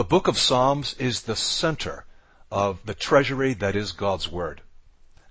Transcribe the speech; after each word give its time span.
The 0.00 0.04
book 0.04 0.28
of 0.28 0.38
Psalms 0.38 0.94
is 0.94 1.20
the 1.20 1.36
center 1.36 2.06
of 2.50 2.86
the 2.86 2.94
treasury 2.94 3.52
that 3.52 3.76
is 3.76 3.92
God's 3.92 4.32
Word. 4.32 4.62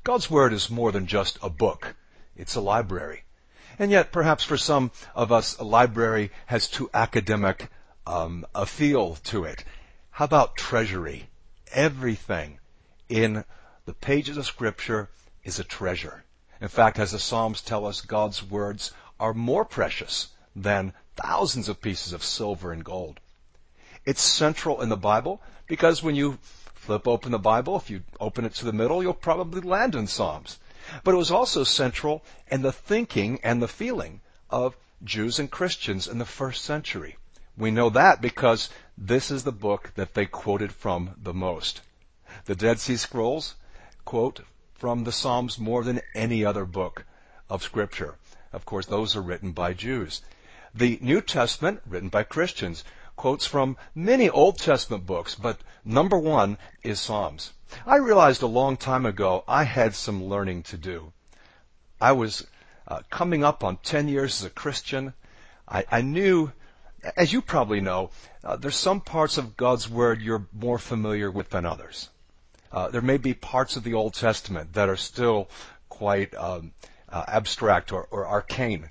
God's 0.04 0.30
Word 0.30 0.54
is 0.54 0.70
more 0.70 0.92
than 0.92 1.08
just 1.08 1.40
a 1.42 1.50
book. 1.50 1.96
It's 2.36 2.54
a 2.54 2.62
library. 2.62 3.24
And 3.79 3.90
yet, 3.90 4.12
perhaps 4.12 4.44
for 4.44 4.58
some 4.58 4.92
of 5.16 5.32
us, 5.32 5.58
a 5.58 5.63
library 5.63 6.29
has 6.46 6.68
too 6.68 6.88
academic 6.94 7.71
um, 8.05 8.46
a 8.54 8.68
feel 8.68 9.16
to 9.32 9.46
it. 9.46 9.63
How 10.12 10.26
about 10.26 10.55
treasury? 10.55 11.27
Everything 11.71 12.59
in 13.09 13.43
the 13.86 13.95
pages 13.95 14.38
of 14.38 14.45
Scripture 14.45 15.09
is 15.43 15.57
a 15.57 15.63
treasure. 15.63 16.23
In 16.61 16.67
fact, 16.67 16.99
as 16.99 17.13
the 17.13 17.17
Psalms 17.17 17.61
tell 17.61 17.88
us, 17.88 18.01
God's 18.01 18.43
words 18.43 18.91
are 19.20 19.33
more 19.33 19.65
precious 19.65 20.27
than 20.55 20.93
thousands 21.15 21.70
of 21.70 21.81
pieces 21.81 22.13
of 22.13 22.23
silver 22.23 22.71
and 22.71 22.86
gold. 22.86 23.20
It's 24.10 24.23
central 24.23 24.82
in 24.82 24.89
the 24.89 24.98
Bible 24.98 25.39
because 25.68 26.02
when 26.02 26.16
you 26.16 26.39
flip 26.74 27.07
open 27.07 27.32
the 27.32 27.38
Bible, 27.38 27.75
if 27.75 27.92
you 27.92 28.02
open 28.20 28.43
it 28.43 28.56
to 28.56 28.66
the 28.66 28.74
middle, 28.74 29.04
you'll 29.04 29.14
probably 29.14 29.61
land 29.61 29.93
in 29.93 30.07
Psalms. 30.07 30.57
But 31.04 31.14
it 31.14 31.18
was 31.18 31.29
also 31.29 31.64
central 31.64 32.23
in 32.50 32.64
the 32.64 32.72
thinking 32.72 33.39
and 33.44 33.61
the 33.61 33.67
feeling 33.67 34.22
of 34.50 34.75
Jews 35.03 35.38
and 35.38 35.52
Christians 35.52 36.08
in 36.08 36.17
the 36.17 36.25
first 36.25 36.66
century. 36.66 37.17
We 37.56 37.69
know 37.69 37.92
that 37.92 38.19
because 38.19 38.72
this 38.97 39.30
is 39.30 39.44
the 39.44 39.52
book 39.52 39.92
that 39.94 40.16
they 40.16 40.25
quoted 40.25 40.72
from 40.72 41.14
the 41.22 41.36
most. 41.36 41.81
The 42.45 42.55
Dead 42.55 42.80
Sea 42.80 42.97
Scrolls 42.97 43.53
quote 44.05 44.39
from 44.73 45.03
the 45.03 45.11
Psalms 45.11 45.59
more 45.59 45.83
than 45.83 46.02
any 46.16 46.44
other 46.44 46.66
book 46.66 47.05
of 47.47 47.61
Scripture. 47.61 48.16
Of 48.53 48.66
course, 48.66 48.88
those 48.88 49.16
are 49.16 49.22
written 49.22 49.52
by 49.52 49.73
Jews. 49.73 50.23
The 50.73 50.97
New 51.00 51.22
Testament, 51.22 51.81
written 51.86 52.09
by 52.09 52.23
Christians, 52.23 52.83
quotes 53.19 53.45
from 53.45 53.75
many 53.94 54.30
Old 54.30 54.58
Testament 54.58 55.05
books, 55.05 55.36
but 55.36 55.59
number 55.83 56.17
one 56.17 56.58
is 56.83 57.02
Psalms. 57.02 57.52
I 57.86 57.97
realized 57.97 58.44
a 58.44 58.47
long 58.47 58.77
time 58.77 59.05
ago 59.05 59.44
I 59.45 59.66
had 59.66 59.94
some 59.94 60.23
learning 60.23 60.63
to 60.71 60.77
do. 60.77 61.11
I 61.99 62.13
was 62.13 62.47
uh, 62.88 63.02
coming 63.09 63.44
up 63.44 63.61
on 63.66 63.75
10 63.75 64.07
years 64.07 64.39
as 64.39 64.45
a 64.45 64.49
Christian. 64.49 65.13
I, 65.67 65.83
I 65.91 66.02
knew, 66.02 66.53
as 67.17 67.33
you 67.33 67.41
probably 67.41 67.81
know, 67.81 68.11
uh, 68.41 68.55
there's 68.55 68.77
some 68.77 69.02
parts 69.02 69.38
of 69.38 69.57
God's 69.57 69.89
Word 69.89 70.22
you're 70.22 70.47
more 70.53 70.79
familiar 70.79 71.29
with 71.29 71.49
than 71.49 71.66
others. 71.66 72.07
Uh, 72.72 72.88
there 72.88 73.01
may 73.01 73.17
be 73.17 73.33
parts 73.33 73.75
of 73.75 73.83
the 73.83 73.95
Old 73.95 74.13
Testament 74.13 74.72
that 74.75 74.88
are 74.88 74.95
still 74.95 75.49
quite 75.89 76.33
um, 76.35 76.72
uh, 77.09 77.25
abstract 77.27 77.91
or, 77.91 78.07
or 78.11 78.25
arcane. 78.25 78.89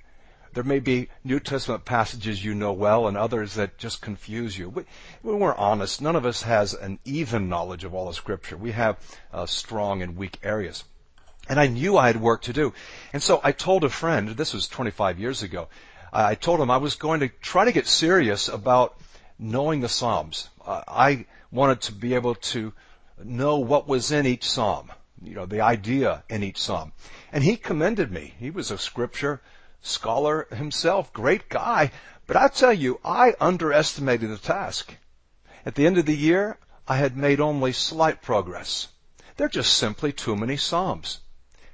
There 0.59 0.65
may 0.65 0.79
be 0.79 1.07
New 1.23 1.39
Testament 1.39 1.85
passages 1.85 2.43
you 2.43 2.53
know 2.53 2.73
well 2.73 3.07
and 3.07 3.15
others 3.15 3.53
that 3.53 3.77
just 3.77 4.01
confuse 4.01 4.57
you. 4.57 4.67
We, 4.67 4.83
when 5.21 5.39
we're 5.39 5.55
honest, 5.55 6.01
none 6.01 6.17
of 6.17 6.25
us 6.25 6.41
has 6.41 6.73
an 6.73 6.99
even 7.05 7.47
knowledge 7.47 7.85
of 7.85 7.93
all 7.93 8.09
of 8.09 8.15
Scripture. 8.15 8.57
We 8.57 8.73
have 8.73 8.97
uh, 9.31 9.45
strong 9.45 10.01
and 10.01 10.17
weak 10.17 10.37
areas. 10.43 10.83
And 11.47 11.61
I 11.61 11.67
knew 11.67 11.97
I 11.97 12.07
had 12.07 12.19
work 12.19 12.41
to 12.41 12.51
do. 12.51 12.73
And 13.13 13.23
so 13.23 13.39
I 13.41 13.53
told 13.53 13.85
a 13.85 13.89
friend, 13.89 14.27
this 14.27 14.53
was 14.53 14.67
25 14.67 15.17
years 15.17 15.43
ago, 15.43 15.69
I 16.11 16.35
told 16.35 16.59
him 16.59 16.69
I 16.69 16.75
was 16.75 16.95
going 16.95 17.21
to 17.21 17.29
try 17.29 17.63
to 17.63 17.71
get 17.71 17.87
serious 17.87 18.49
about 18.49 18.97
knowing 19.39 19.79
the 19.79 19.87
Psalms. 19.87 20.49
Uh, 20.65 20.83
I 20.89 21.25
wanted 21.53 21.79
to 21.83 21.93
be 21.93 22.15
able 22.15 22.35
to 22.35 22.73
know 23.23 23.59
what 23.59 23.87
was 23.87 24.11
in 24.11 24.25
each 24.25 24.43
Psalm, 24.43 24.91
you 25.23 25.35
know, 25.35 25.45
the 25.45 25.61
idea 25.61 26.25
in 26.27 26.43
each 26.43 26.57
Psalm. 26.57 26.91
And 27.31 27.45
he 27.45 27.55
commended 27.55 28.11
me. 28.11 28.33
He 28.39 28.49
was 28.49 28.71
a 28.71 28.77
scripture 28.77 29.39
scholar 29.81 30.47
himself, 30.51 31.13
great 31.13 31.49
guy. 31.49 31.91
But 32.27 32.37
I 32.37 32.47
tell 32.47 32.73
you, 32.73 32.99
I 33.03 33.33
underestimated 33.39 34.29
the 34.29 34.37
task. 34.37 34.95
At 35.65 35.75
the 35.75 35.85
end 35.87 35.97
of 35.97 36.05
the 36.05 36.15
year, 36.15 36.57
I 36.87 36.97
had 36.97 37.17
made 37.17 37.39
only 37.39 37.73
slight 37.73 38.21
progress. 38.21 38.87
They're 39.37 39.49
just 39.49 39.73
simply 39.73 40.11
too 40.11 40.35
many 40.35 40.57
Psalms. 40.57 41.19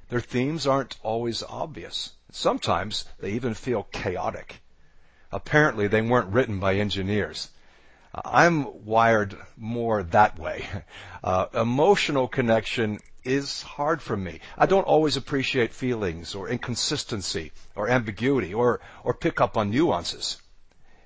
Their 0.10 0.22
themes 0.22 0.68
aren't 0.68 0.98
always 1.02 1.42
obvious. 1.44 2.12
Sometimes 2.32 3.06
they 3.20 3.32
even 3.32 3.54
feel 3.54 3.84
chaotic. 3.84 4.62
Apparently 5.32 5.88
they 5.88 6.02
weren't 6.02 6.34
written 6.34 6.60
by 6.60 6.76
engineers. 6.76 7.50
I'm 8.14 8.86
wired 8.86 9.38
more 9.58 10.04
that 10.04 10.38
way. 10.40 10.68
Uh, 11.24 11.48
emotional 11.56 12.28
connection 12.28 13.00
is 13.26 13.62
hard 13.62 14.02
for 14.02 14.16
me. 14.16 14.40
I 14.58 14.66
don't 14.66 14.84
always 14.84 15.18
appreciate 15.18 15.74
feelings 15.74 16.36
or 16.36 16.48
inconsistency 16.48 17.52
or 17.76 17.90
ambiguity 17.90 18.54
or, 18.54 18.80
or 19.04 19.14
pick 19.14 19.42
up 19.42 19.58
on 19.58 19.72
nuances. 19.72 20.42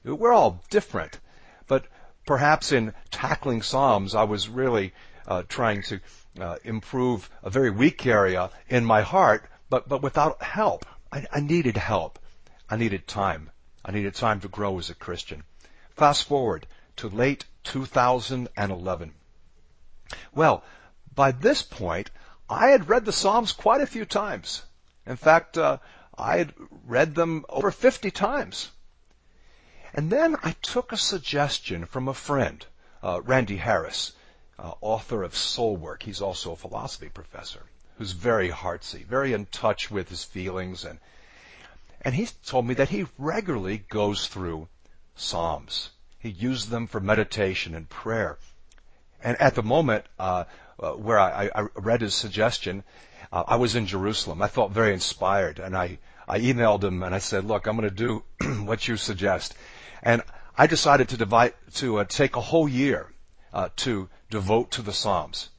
We're 0.04 0.34
all 0.34 0.64
different, 0.70 1.20
but 1.68 1.86
perhaps 2.26 2.72
in 2.72 2.94
tackling 3.12 3.62
Psalms, 3.62 4.16
I 4.16 4.24
was 4.24 4.50
really 4.50 4.94
uh, 5.28 5.44
trying 5.48 5.84
to 5.84 6.00
uh, 6.40 6.58
improve 6.64 7.30
a 7.44 7.50
very 7.50 7.70
weak 7.70 8.06
area 8.06 8.50
in 8.68 8.86
my 8.86 9.02
heart, 9.02 9.50
but, 9.70 9.88
but 9.88 10.02
without 10.02 10.42
help. 10.42 10.86
I, 11.12 11.26
I 11.32 11.40
needed 11.40 11.78
help. 11.78 12.20
I 12.70 12.78
needed 12.78 13.08
time. 13.08 13.50
I 13.84 13.92
needed 13.92 14.16
time 14.16 14.42
to 14.42 14.48
grow 14.48 14.78
as 14.78 14.90
a 14.90 14.96
Christian. 14.96 15.44
Fast 15.96 16.26
forward 16.26 16.68
to 16.98 17.10
late 17.10 17.46
2011. 17.64 19.14
Well, 20.34 20.64
by 21.16 21.32
this 21.32 21.62
point, 21.62 22.12
I 22.50 22.70
had 22.70 22.90
read 22.90 23.06
the 23.06 23.12
Psalms 23.12 23.52
quite 23.52 23.82
a 23.82 23.88
few 23.88 24.06
times. 24.06 24.64
In 25.06 25.16
fact, 25.16 25.58
uh, 25.58 25.78
I 26.18 26.38
had 26.38 26.54
read 26.86 27.16
them 27.16 27.46
over 27.50 27.72
50 27.72 28.12
times. 28.12 28.70
And 29.94 30.12
then 30.12 30.36
I 30.44 30.56
took 30.62 30.92
a 30.92 30.98
suggestion 30.98 31.86
from 31.86 32.08
a 32.08 32.14
friend, 32.14 32.66
uh, 33.02 33.22
Randy 33.24 33.58
Harris, 33.58 34.14
uh, 34.60 34.74
author 34.82 35.24
of 35.24 35.36
Soul 35.36 35.78
Work. 35.78 36.04
He's 36.04 36.22
also 36.22 36.52
a 36.52 36.58
philosophy 36.58 37.10
professor 37.10 37.66
who's 37.98 38.12
very 38.12 38.50
heartsy, 38.50 39.06
very 39.06 39.34
in 39.34 39.46
touch 39.46 39.92
with 39.92 40.10
his 40.10 40.24
feelings. 40.24 40.86
And, 40.86 41.00
and 42.02 42.16
he 42.16 42.28
told 42.46 42.66
me 42.66 42.76
that 42.76 42.90
he 42.90 43.08
regularly 43.18 43.78
goes 43.78 44.28
through 44.28 44.68
Psalms. 45.16 45.90
He 46.20 46.30
used 46.30 46.70
them 46.70 46.88
for 46.88 47.00
meditation 47.00 47.76
and 47.76 47.90
prayer. 47.90 48.38
And 49.22 49.40
at 49.42 49.56
the 49.56 49.64
moment, 49.64 50.06
uh, 50.18 50.46
uh, 50.82 50.92
where 50.92 51.20
I, 51.20 51.50
I, 51.54 51.68
read 51.76 52.02
his 52.02 52.16
suggestion, 52.16 52.84
uh, 53.32 53.44
I 53.48 53.58
was 53.58 53.76
in 53.76 53.86
Jerusalem. 53.86 54.42
I 54.42 54.48
felt 54.48 54.72
very 54.72 54.94
inspired, 54.94 55.60
and 55.60 55.76
I, 55.76 56.00
I 56.28 56.40
emailed 56.40 56.84
him 56.84 57.04
and 57.04 57.14
I 57.14 57.20
said, 57.20 57.46
"Look, 57.46 57.68
I'm 57.68 57.78
going 57.78 57.90
to 57.90 57.96
do 57.96 58.24
what 58.64 58.88
you 58.88 58.98
suggest." 58.98 59.56
And 60.02 60.22
I 60.58 60.68
decided 60.68 61.10
to 61.10 61.18
divide 61.18 61.54
to 61.76 62.00
uh, 62.00 62.04
take 62.06 62.36
a 62.36 62.42
whole 62.42 62.68
year 62.68 63.12
uh, 63.54 63.70
to 63.78 64.10
devote 64.30 64.72
to 64.72 64.82
the 64.82 64.94
Psalms. 64.94 65.50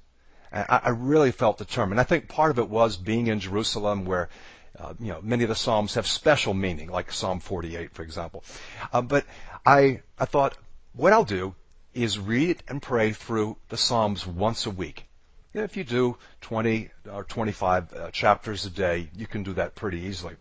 And 0.53 0.66
I, 0.69 0.81
I 0.84 0.88
really 0.91 1.32
felt 1.32 1.58
determined. 1.58 2.00
I 2.00 2.04
think 2.04 2.28
part 2.28 2.50
of 2.50 2.58
it 2.58 2.69
was 2.69 2.97
being 2.97 3.26
in 3.26 3.41
Jerusalem, 3.41 4.04
where 4.04 4.31
uh, 4.78 4.94
you 4.98 5.08
know 5.08 5.20
many 5.22 5.44
of 5.44 5.48
the 5.48 5.54
Psalms 5.54 5.94
have 5.94 6.06
special 6.06 6.54
meaning, 6.54 6.88
like 6.88 7.12
Psalm 7.12 7.41
48, 7.41 7.92
for 7.92 8.02
example. 8.02 8.44
Uh, 8.92 9.02
but 9.02 9.25
I 9.66 10.02
I 10.19 10.25
thought 10.25 10.56
what 10.92 11.12
I'll 11.12 11.25
do 11.25 11.54
is 11.92 12.19
read 12.19 12.62
and 12.69 12.81
pray 12.81 13.12
through 13.12 13.56
the 13.69 13.76
Psalms 13.76 14.26
once 14.26 14.66
a 14.66 14.70
week. 14.70 15.06
If 15.53 15.77
you 15.77 15.83
do 15.83 16.16
20 16.43 16.91
or 17.12 17.25
25 17.25 17.93
uh, 17.93 18.11
chapters 18.12 18.66
a 18.66 18.71
day, 18.71 19.11
you 19.16 19.27
can 19.27 19.43
do 19.43 19.55
that 19.55 19.75
pretty 19.75 20.03
easily. 20.03 20.37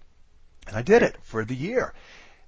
And 0.67 0.77
I 0.77 0.83
did 0.83 1.01
it 1.01 1.17
for 1.23 1.43
the 1.43 1.55
year. 1.55 1.93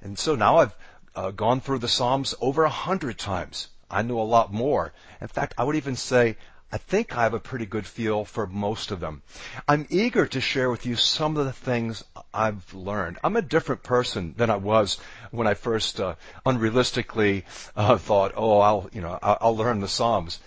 And 0.02 0.18
so 0.18 0.36
now 0.36 0.58
I've 0.58 0.76
uh, 1.16 1.32
gone 1.32 1.62
through 1.62 1.80
the 1.80 1.88
Psalms 1.88 2.36
over 2.40 2.64
a 2.64 2.70
hundred 2.70 3.18
times. 3.18 3.68
I 3.90 4.04
know 4.04 4.22
a 4.22 4.24
lot 4.24 4.54
more. 4.54 4.94
In 5.20 5.28
fact, 5.28 5.56
I 5.58 5.64
would 5.64 5.76
even 5.76 5.96
say 5.96 6.38
I 6.72 6.78
think 6.78 7.18
I 7.18 7.24
have 7.24 7.34
a 7.34 7.40
pretty 7.40 7.66
good 7.66 7.86
feel 7.86 8.24
for 8.24 8.48
most 8.48 8.92
of 8.92 9.00
them. 9.02 9.24
I'm 9.68 9.88
eager 9.90 10.26
to 10.28 10.40
share 10.40 10.70
with 10.70 10.86
you 10.86 10.96
some 10.96 11.36
of 11.36 11.46
the 11.46 11.52
things 11.52 12.04
I've 12.34 12.74
learned. 12.74 13.18
I'm 13.24 13.36
a 13.36 13.42
different 13.42 13.84
person 13.84 14.36
than 14.38 14.50
I 14.50 14.56
was 14.56 14.98
when 15.32 15.48
I 15.48 15.56
first 15.56 16.00
uh, 16.00 16.16
unrealistically 16.46 17.44
uh, 17.76 17.98
thought, 17.98 18.34
"Oh, 18.38 18.60
I'll 18.60 18.90
you 18.94 19.02
know 19.02 19.20
I'll, 19.22 19.38
I'll 19.42 19.58
learn 19.58 19.82
the 19.82 19.90
Psalms." 19.90 20.40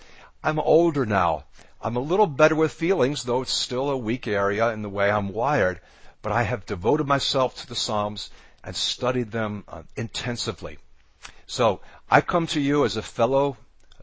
I'm 0.43 0.59
older 0.59 1.05
now. 1.05 1.43
I'm 1.81 1.95
a 1.95 1.99
little 1.99 2.27
better 2.27 2.55
with 2.55 2.71
feelings, 2.71 3.23
though 3.23 3.41
it's 3.41 3.53
still 3.53 3.89
a 3.89 3.97
weak 3.97 4.27
area 4.27 4.71
in 4.71 4.81
the 4.81 4.89
way 4.89 5.11
I'm 5.11 5.33
wired. 5.33 5.79
But 6.21 6.31
I 6.31 6.43
have 6.43 6.65
devoted 6.65 7.05
myself 7.05 7.55
to 7.57 7.67
the 7.67 7.75
Psalms 7.75 8.31
and 8.63 8.75
studied 8.75 9.31
them 9.31 9.63
uh, 9.67 9.83
intensively. 9.95 10.79
So 11.45 11.81
I 12.09 12.21
come 12.21 12.47
to 12.47 12.59
you 12.59 12.85
as 12.85 12.97
a 12.97 13.03
fellow 13.03 13.57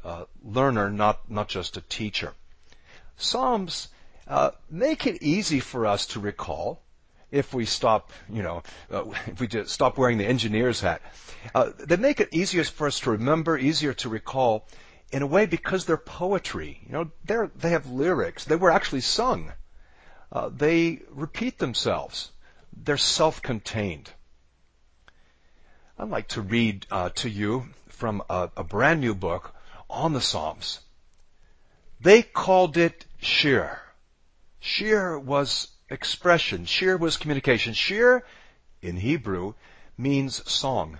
uh, 0.04 0.24
learner, 0.44 0.90
not, 0.90 1.30
not 1.30 1.48
just 1.48 1.76
a 1.76 1.80
teacher. 1.80 2.32
Psalms 3.16 3.88
uh, 4.28 4.52
make 4.70 5.06
it 5.06 5.22
easy 5.22 5.60
for 5.60 5.86
us 5.86 6.06
to 6.06 6.20
recall 6.20 6.80
if 7.30 7.54
we 7.54 7.64
stop, 7.64 8.12
you 8.30 8.42
know, 8.42 8.62
uh, 8.92 9.04
if 9.26 9.40
we 9.40 9.48
just 9.48 9.70
stop 9.70 9.98
wearing 9.98 10.18
the 10.18 10.26
engineer's 10.26 10.80
hat. 10.80 11.02
Uh, 11.54 11.70
they 11.78 11.96
make 11.96 12.20
it 12.20 12.28
easier 12.32 12.62
for 12.62 12.86
us 12.86 13.00
to 13.00 13.10
remember, 13.12 13.58
easier 13.58 13.94
to 13.94 14.08
recall, 14.08 14.66
in 15.12 15.22
a 15.22 15.26
way 15.26 15.46
because 15.46 15.84
they're 15.84 15.96
poetry. 15.98 16.80
You 16.86 16.92
know, 16.92 17.10
they're, 17.24 17.50
they 17.54 17.70
have 17.70 17.86
lyrics. 17.86 18.44
They 18.44 18.56
were 18.56 18.70
actually 18.70 19.02
sung. 19.02 19.52
Uh, 20.32 20.48
they 20.48 21.02
repeat 21.10 21.58
themselves. 21.58 22.32
They're 22.74 22.96
self-contained. 22.96 24.10
I'd 25.98 26.08
like 26.08 26.28
to 26.28 26.40
read 26.40 26.86
uh, 26.90 27.10
to 27.16 27.28
you 27.28 27.66
from 27.88 28.22
a, 28.30 28.50
a 28.56 28.64
brand 28.64 29.00
new 29.00 29.14
book 29.14 29.54
on 29.90 30.14
the 30.14 30.20
Psalms. 30.22 30.80
They 32.00 32.22
called 32.22 32.78
it 32.78 33.04
shir. 33.20 33.78
Shir 34.58 35.18
was 35.18 35.68
expression. 35.90 36.64
Shir 36.64 36.96
was 36.96 37.18
communication. 37.18 37.74
Shir, 37.74 38.24
in 38.80 38.96
Hebrew, 38.96 39.54
means 39.98 40.50
song. 40.50 40.98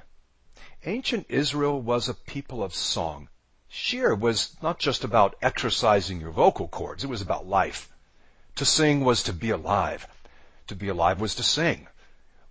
Ancient 0.85 1.27
Israel 1.31 1.81
was 1.81 2.09
a 2.09 2.15
people 2.15 2.63
of 2.63 2.75
song. 2.75 3.29
Shir 3.75 4.15
was 4.15 4.55
not 4.61 4.79
just 4.79 5.03
about 5.03 5.35
exercising 5.41 6.21
your 6.21 6.31
vocal 6.31 6.69
cords, 6.69 7.05
it 7.05 7.07
was 7.07 7.23
about 7.23 7.47
life. 7.47 7.89
To 8.57 8.67
sing 8.67 9.03
was 9.03 9.23
to 9.23 9.33
be 9.33 9.49
alive. 9.49 10.07
To 10.67 10.77
be 10.77 10.89
alive 10.89 11.23
was 11.23 11.35
to 11.37 11.43
sing. 11.43 11.89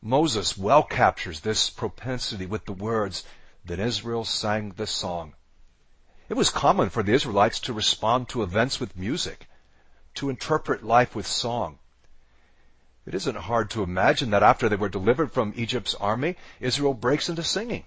Moses 0.01 0.57
well 0.57 0.81
captures 0.81 1.41
this 1.41 1.69
propensity 1.69 2.47
with 2.47 2.65
the 2.65 2.73
words 2.73 3.23
that 3.65 3.77
Israel 3.77 4.25
sang 4.25 4.71
this 4.71 4.89
song. 4.89 5.35
It 6.27 6.33
was 6.33 6.49
common 6.49 6.89
for 6.89 7.03
the 7.03 7.13
Israelites 7.13 7.59
to 7.59 7.73
respond 7.73 8.27
to 8.29 8.41
events 8.41 8.79
with 8.79 8.97
music, 8.97 9.47
to 10.15 10.31
interpret 10.31 10.83
life 10.83 11.13
with 11.13 11.27
song. 11.27 11.77
It 13.05 13.13
isn't 13.13 13.37
hard 13.37 13.69
to 13.69 13.83
imagine 13.83 14.31
that 14.31 14.41
after 14.41 14.67
they 14.67 14.75
were 14.75 14.89
delivered 14.89 15.31
from 15.31 15.53
Egypt's 15.55 15.93
army, 15.93 16.37
Israel 16.59 16.95
breaks 16.95 17.29
into 17.29 17.43
singing. 17.43 17.83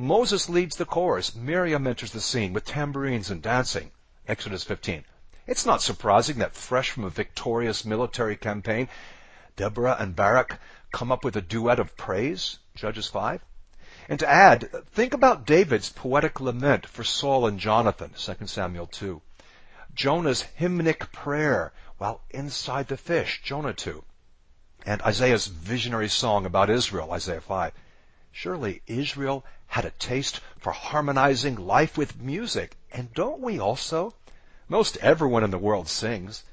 Moses 0.00 0.48
leads 0.48 0.76
the 0.76 0.84
chorus. 0.84 1.34
Miriam 1.34 1.84
enters 1.84 2.12
the 2.12 2.20
scene 2.20 2.52
with 2.52 2.64
tambourines 2.64 3.30
and 3.30 3.42
dancing. 3.42 3.90
Exodus 4.28 4.62
15. 4.62 5.04
It's 5.44 5.66
not 5.66 5.82
surprising 5.82 6.38
that 6.38 6.54
fresh 6.54 6.92
from 6.92 7.02
a 7.02 7.10
victorious 7.10 7.84
military 7.84 8.36
campaign, 8.36 8.88
Deborah 9.56 9.96
and 9.98 10.14
Barak 10.14 10.60
come 10.92 11.10
up 11.10 11.24
with 11.24 11.34
a 11.34 11.42
duet 11.42 11.80
of 11.80 11.96
praise. 11.96 12.60
Judges 12.76 13.08
5. 13.08 13.44
And 14.08 14.20
to 14.20 14.28
add, 14.28 14.70
think 14.92 15.14
about 15.14 15.46
David's 15.46 15.90
poetic 15.90 16.38
lament 16.38 16.86
for 16.86 17.02
Saul 17.02 17.48
and 17.48 17.58
Jonathan, 17.58 18.12
2 18.16 18.46
Samuel 18.46 18.86
2. 18.86 19.20
Jonah's 19.94 20.44
hymnic 20.60 21.10
prayer 21.10 21.72
while 21.96 22.20
inside 22.30 22.86
the 22.86 22.96
fish, 22.96 23.42
Jonah 23.42 23.74
2. 23.74 24.04
And 24.86 25.02
Isaiah's 25.02 25.48
visionary 25.48 26.08
song 26.08 26.46
about 26.46 26.70
Israel, 26.70 27.10
Isaiah 27.10 27.40
5. 27.40 27.72
Surely 28.40 28.80
Israel 28.86 29.44
had 29.66 29.84
a 29.84 29.90
taste 29.90 30.40
for 30.58 30.70
harmonizing 30.70 31.56
life 31.56 31.98
with 31.98 32.20
music. 32.20 32.76
And 32.92 33.12
don't 33.12 33.40
we 33.40 33.58
also? 33.58 34.14
Most 34.68 34.96
everyone 34.98 35.42
in 35.42 35.50
the 35.50 35.58
world 35.58 35.88
sings. 35.88 36.44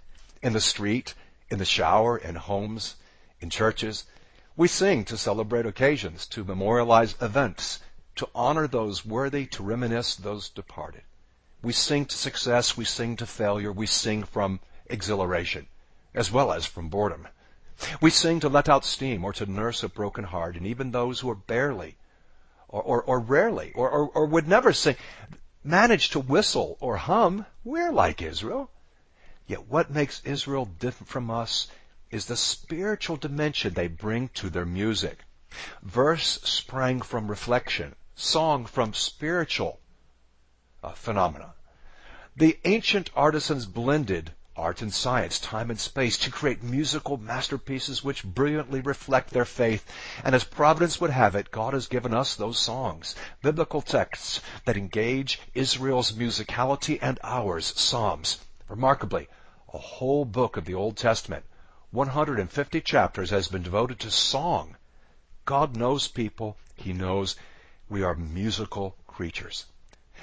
In 0.41 0.53
the 0.53 0.59
street, 0.59 1.13
in 1.51 1.59
the 1.59 1.63
shower, 1.63 2.17
in 2.17 2.33
homes, 2.33 2.95
in 3.39 3.51
churches. 3.51 4.05
We 4.55 4.67
sing 4.67 5.05
to 5.05 5.15
celebrate 5.15 5.67
occasions, 5.67 6.25
to 6.33 6.43
memorialize 6.43 7.13
events, 7.21 7.81
to 8.15 8.27
honor 8.33 8.67
those 8.67 9.05
worthy, 9.05 9.45
to 9.45 9.61
reminisce 9.61 10.15
those 10.15 10.49
departed. 10.49 11.03
We 11.61 11.73
sing 11.73 12.05
to 12.07 12.17
success, 12.17 12.75
we 12.75 12.85
sing 12.85 13.15
to 13.17 13.27
failure, 13.27 13.71
we 13.71 13.85
sing 13.85 14.23
from 14.23 14.59
exhilaration, 14.87 15.67
as 16.15 16.31
well 16.31 16.51
as 16.51 16.65
from 16.65 16.89
boredom. 16.89 17.27
We 18.01 18.09
sing 18.09 18.39
to 18.39 18.49
let 18.49 18.69
out 18.69 18.85
steam 18.85 19.25
or 19.25 19.33
to 19.33 19.45
nurse 19.45 19.83
a 19.83 19.89
broken 19.89 20.23
heart, 20.23 20.55
and 20.55 20.65
even 20.65 20.91
those 20.91 21.19
who 21.19 21.29
are 21.29 21.35
barely 21.35 21.97
or, 22.67 22.81
or, 22.81 23.03
or 23.03 23.19
rarely 23.19 23.71
or, 23.73 23.89
or, 23.89 24.09
or 24.09 24.25
would 24.25 24.47
never 24.47 24.73
sing 24.73 24.95
manage 25.63 26.09
to 26.11 26.19
whistle 26.19 26.77
or 26.79 26.97
hum. 26.97 27.45
We're 27.63 27.91
like 27.91 28.21
Israel. 28.21 28.69
Yet 29.47 29.67
what 29.67 29.91
makes 29.91 30.21
Israel 30.23 30.65
different 30.65 31.09
from 31.09 31.29
us 31.29 31.67
is 32.11 32.25
the 32.25 32.35
spiritual 32.35 33.17
dimension 33.17 33.73
they 33.73 33.87
bring 33.87 34.29
to 34.29 34.49
their 34.49 34.65
music. 34.65 35.19
Verse 35.81 36.39
sprang 36.43 37.01
from 37.01 37.27
reflection, 37.27 37.95
song 38.15 38.65
from 38.65 38.93
spiritual 38.93 39.79
uh, 40.83 40.91
phenomena. 40.93 41.53
The 42.35 42.57
ancient 42.65 43.09
artisans 43.15 43.65
blended 43.65 44.33
art 44.57 44.81
and 44.81 44.93
science, 44.93 45.37
time 45.39 45.69
and 45.69 45.79
space, 45.79 46.17
to 46.17 46.31
create 46.31 46.63
musical 46.63 47.17
masterpieces 47.17 48.03
which 48.03 48.23
brilliantly 48.23 48.79
reflect 48.79 49.31
their 49.31 49.45
faith. 49.45 49.85
And 50.23 50.33
as 50.33 50.43
providence 50.43 51.01
would 51.01 51.09
have 51.09 51.35
it, 51.35 51.51
God 51.51 51.73
has 51.73 51.87
given 51.87 52.13
us 52.13 52.35
those 52.35 52.57
songs, 52.57 53.15
biblical 53.41 53.81
texts 53.81 54.39
that 54.63 54.77
engage 54.77 55.39
Israel's 55.53 56.13
musicality 56.13 56.99
and 57.01 57.19
ours, 57.23 57.73
Psalms. 57.75 58.39
Remarkably, 58.69 59.27
a 59.73 59.77
whole 59.77 60.23
book 60.23 60.55
of 60.55 60.65
the 60.65 60.73
Old 60.73 60.95
Testament, 60.95 61.43
150 61.91 62.81
chapters, 62.81 63.29
has 63.31 63.49
been 63.49 63.63
devoted 63.63 63.99
to 63.99 64.11
song. 64.11 64.77
God 65.43 65.75
knows 65.75 66.07
people. 66.07 66.57
He 66.75 66.93
knows 66.93 67.35
we 67.89 68.03
are 68.03 68.15
musical 68.15 68.95
creatures. 69.05 69.65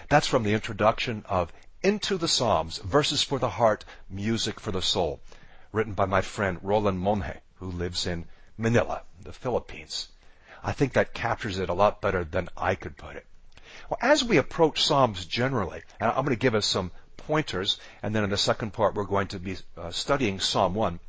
That's 0.08 0.26
from 0.26 0.42
the 0.42 0.54
introduction 0.54 1.24
of 1.28 1.52
into 1.82 2.16
the 2.16 2.28
Psalms, 2.28 2.78
verses 2.78 3.22
for 3.22 3.38
the 3.38 3.48
heart, 3.48 3.84
music 4.08 4.60
for 4.60 4.70
the 4.70 4.82
soul, 4.82 5.20
written 5.72 5.94
by 5.94 6.06
my 6.06 6.20
friend 6.20 6.58
Roland 6.62 7.00
Monje, 7.00 7.40
who 7.56 7.70
lives 7.70 8.06
in 8.06 8.26
Manila, 8.56 9.02
the 9.20 9.32
Philippines. 9.32 10.08
I 10.62 10.72
think 10.72 10.92
that 10.92 11.14
captures 11.14 11.58
it 11.58 11.68
a 11.68 11.74
lot 11.74 12.00
better 12.00 12.24
than 12.24 12.48
I 12.56 12.76
could 12.76 12.96
put 12.96 13.16
it. 13.16 13.26
Well, 13.88 13.98
as 14.00 14.22
we 14.22 14.36
approach 14.36 14.84
Psalms 14.84 15.26
generally, 15.26 15.82
and 15.98 16.10
I'm 16.10 16.24
going 16.24 16.28
to 16.28 16.36
give 16.36 16.54
us 16.54 16.66
some 16.66 16.92
pointers, 17.16 17.80
and 18.02 18.14
then 18.14 18.24
in 18.24 18.30
the 18.30 18.36
second 18.36 18.72
part 18.72 18.94
we're 18.94 19.04
going 19.04 19.28
to 19.28 19.40
be 19.40 19.56
uh, 19.76 19.90
studying 19.90 20.38
Psalm 20.38 20.74
1. 20.74 21.00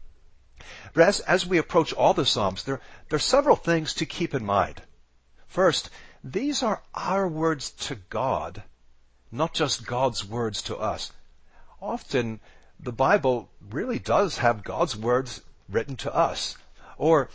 But 0.94 1.08
as, 1.08 1.20
as 1.22 1.46
we 1.46 1.58
approach 1.58 1.94
all 1.94 2.14
the 2.14 2.26
Psalms, 2.26 2.64
there, 2.64 2.80
there 3.10 3.18
are 3.18 3.20
several 3.20 3.56
things 3.56 3.96
to 3.96 4.06
keep 4.06 4.34
in 4.34 4.46
mind. 4.46 4.82
First, 5.48 5.90
these 6.24 6.64
are 6.64 6.82
our 6.96 7.28
words 7.28 7.72
to 7.72 7.96
God 7.96 8.64
not 9.34 9.54
just 9.54 9.86
God's 9.86 10.24
words 10.24 10.62
to 10.64 10.78
us. 10.78 11.12
Often 11.82 12.40
the 12.80 12.92
Bible 12.92 13.50
really 13.72 13.98
does 13.98 14.38
have 14.38 14.64
God's 14.64 14.96
words 14.96 15.42
written 15.68 15.96
to 15.98 16.14
us. 16.14 16.56
Or 16.98 17.30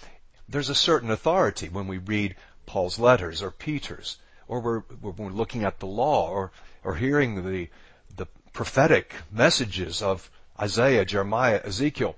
there's 0.48 0.68
a 0.68 0.74
certain 0.74 1.10
authority 1.10 1.68
when 1.68 1.88
we 1.88 1.98
read 1.98 2.36
Paul's 2.66 2.98
letters 3.00 3.42
or 3.42 3.50
Peter's, 3.50 4.16
or 4.46 4.60
we're, 4.60 4.82
we're 5.02 5.30
looking 5.30 5.64
at 5.64 5.80
the 5.80 5.86
law 5.86 6.30
or, 6.30 6.52
or 6.84 6.94
hearing 6.94 7.44
the, 7.44 7.68
the 8.16 8.26
prophetic 8.52 9.12
messages 9.32 10.00
of 10.00 10.30
Isaiah, 10.58 11.04
Jeremiah, 11.04 11.60
Ezekiel. 11.64 12.14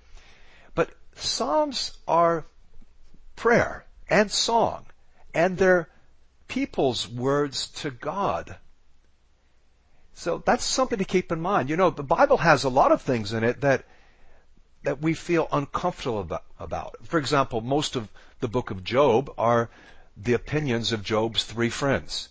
But 0.75 0.91
Psalms 1.17 1.97
are 2.07 2.45
prayer 3.35 3.87
and 4.11 4.31
song, 4.31 4.85
and 5.33 5.57
they're 5.57 5.89
people's 6.49 7.09
words 7.09 7.69
to 7.69 7.91
God. 7.91 8.57
So 10.21 10.43
that's 10.45 10.67
something 10.67 10.99
to 10.99 11.07
keep 11.07 11.33
in 11.33 11.41
mind. 11.41 11.71
You 11.71 11.79
know, 11.79 11.89
the 11.89 12.03
Bible 12.03 12.37
has 12.37 12.65
a 12.65 12.69
lot 12.69 12.93
of 12.93 13.01
things 13.01 13.33
in 13.33 13.43
it 13.43 13.63
that 13.63 13.87
that 14.83 15.01
we 15.01 15.15
feel 15.15 15.49
uncomfortable 15.51 16.43
about. 16.59 16.97
For 17.07 17.19
example, 17.19 17.63
most 17.63 17.97
of 17.97 18.07
the 18.41 18.49
book 18.49 18.71
of 18.71 18.85
Job 18.85 19.33
are 19.39 19.71
the 20.19 20.35
opinions 20.35 20.93
of 20.93 21.03
Job's 21.03 21.45
three 21.45 21.71
friends. 21.71 22.29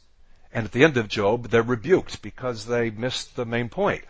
And 0.53 0.65
at 0.65 0.72
the 0.72 0.84
end 0.84 0.98
of 0.98 1.08
Job, 1.08 1.50
they're 1.50 1.63
rebuked 1.63 2.22
because 2.22 2.67
they 2.67 2.91
missed 2.91 3.36
the 3.36 3.46
main 3.46 3.69
point. 3.69 4.05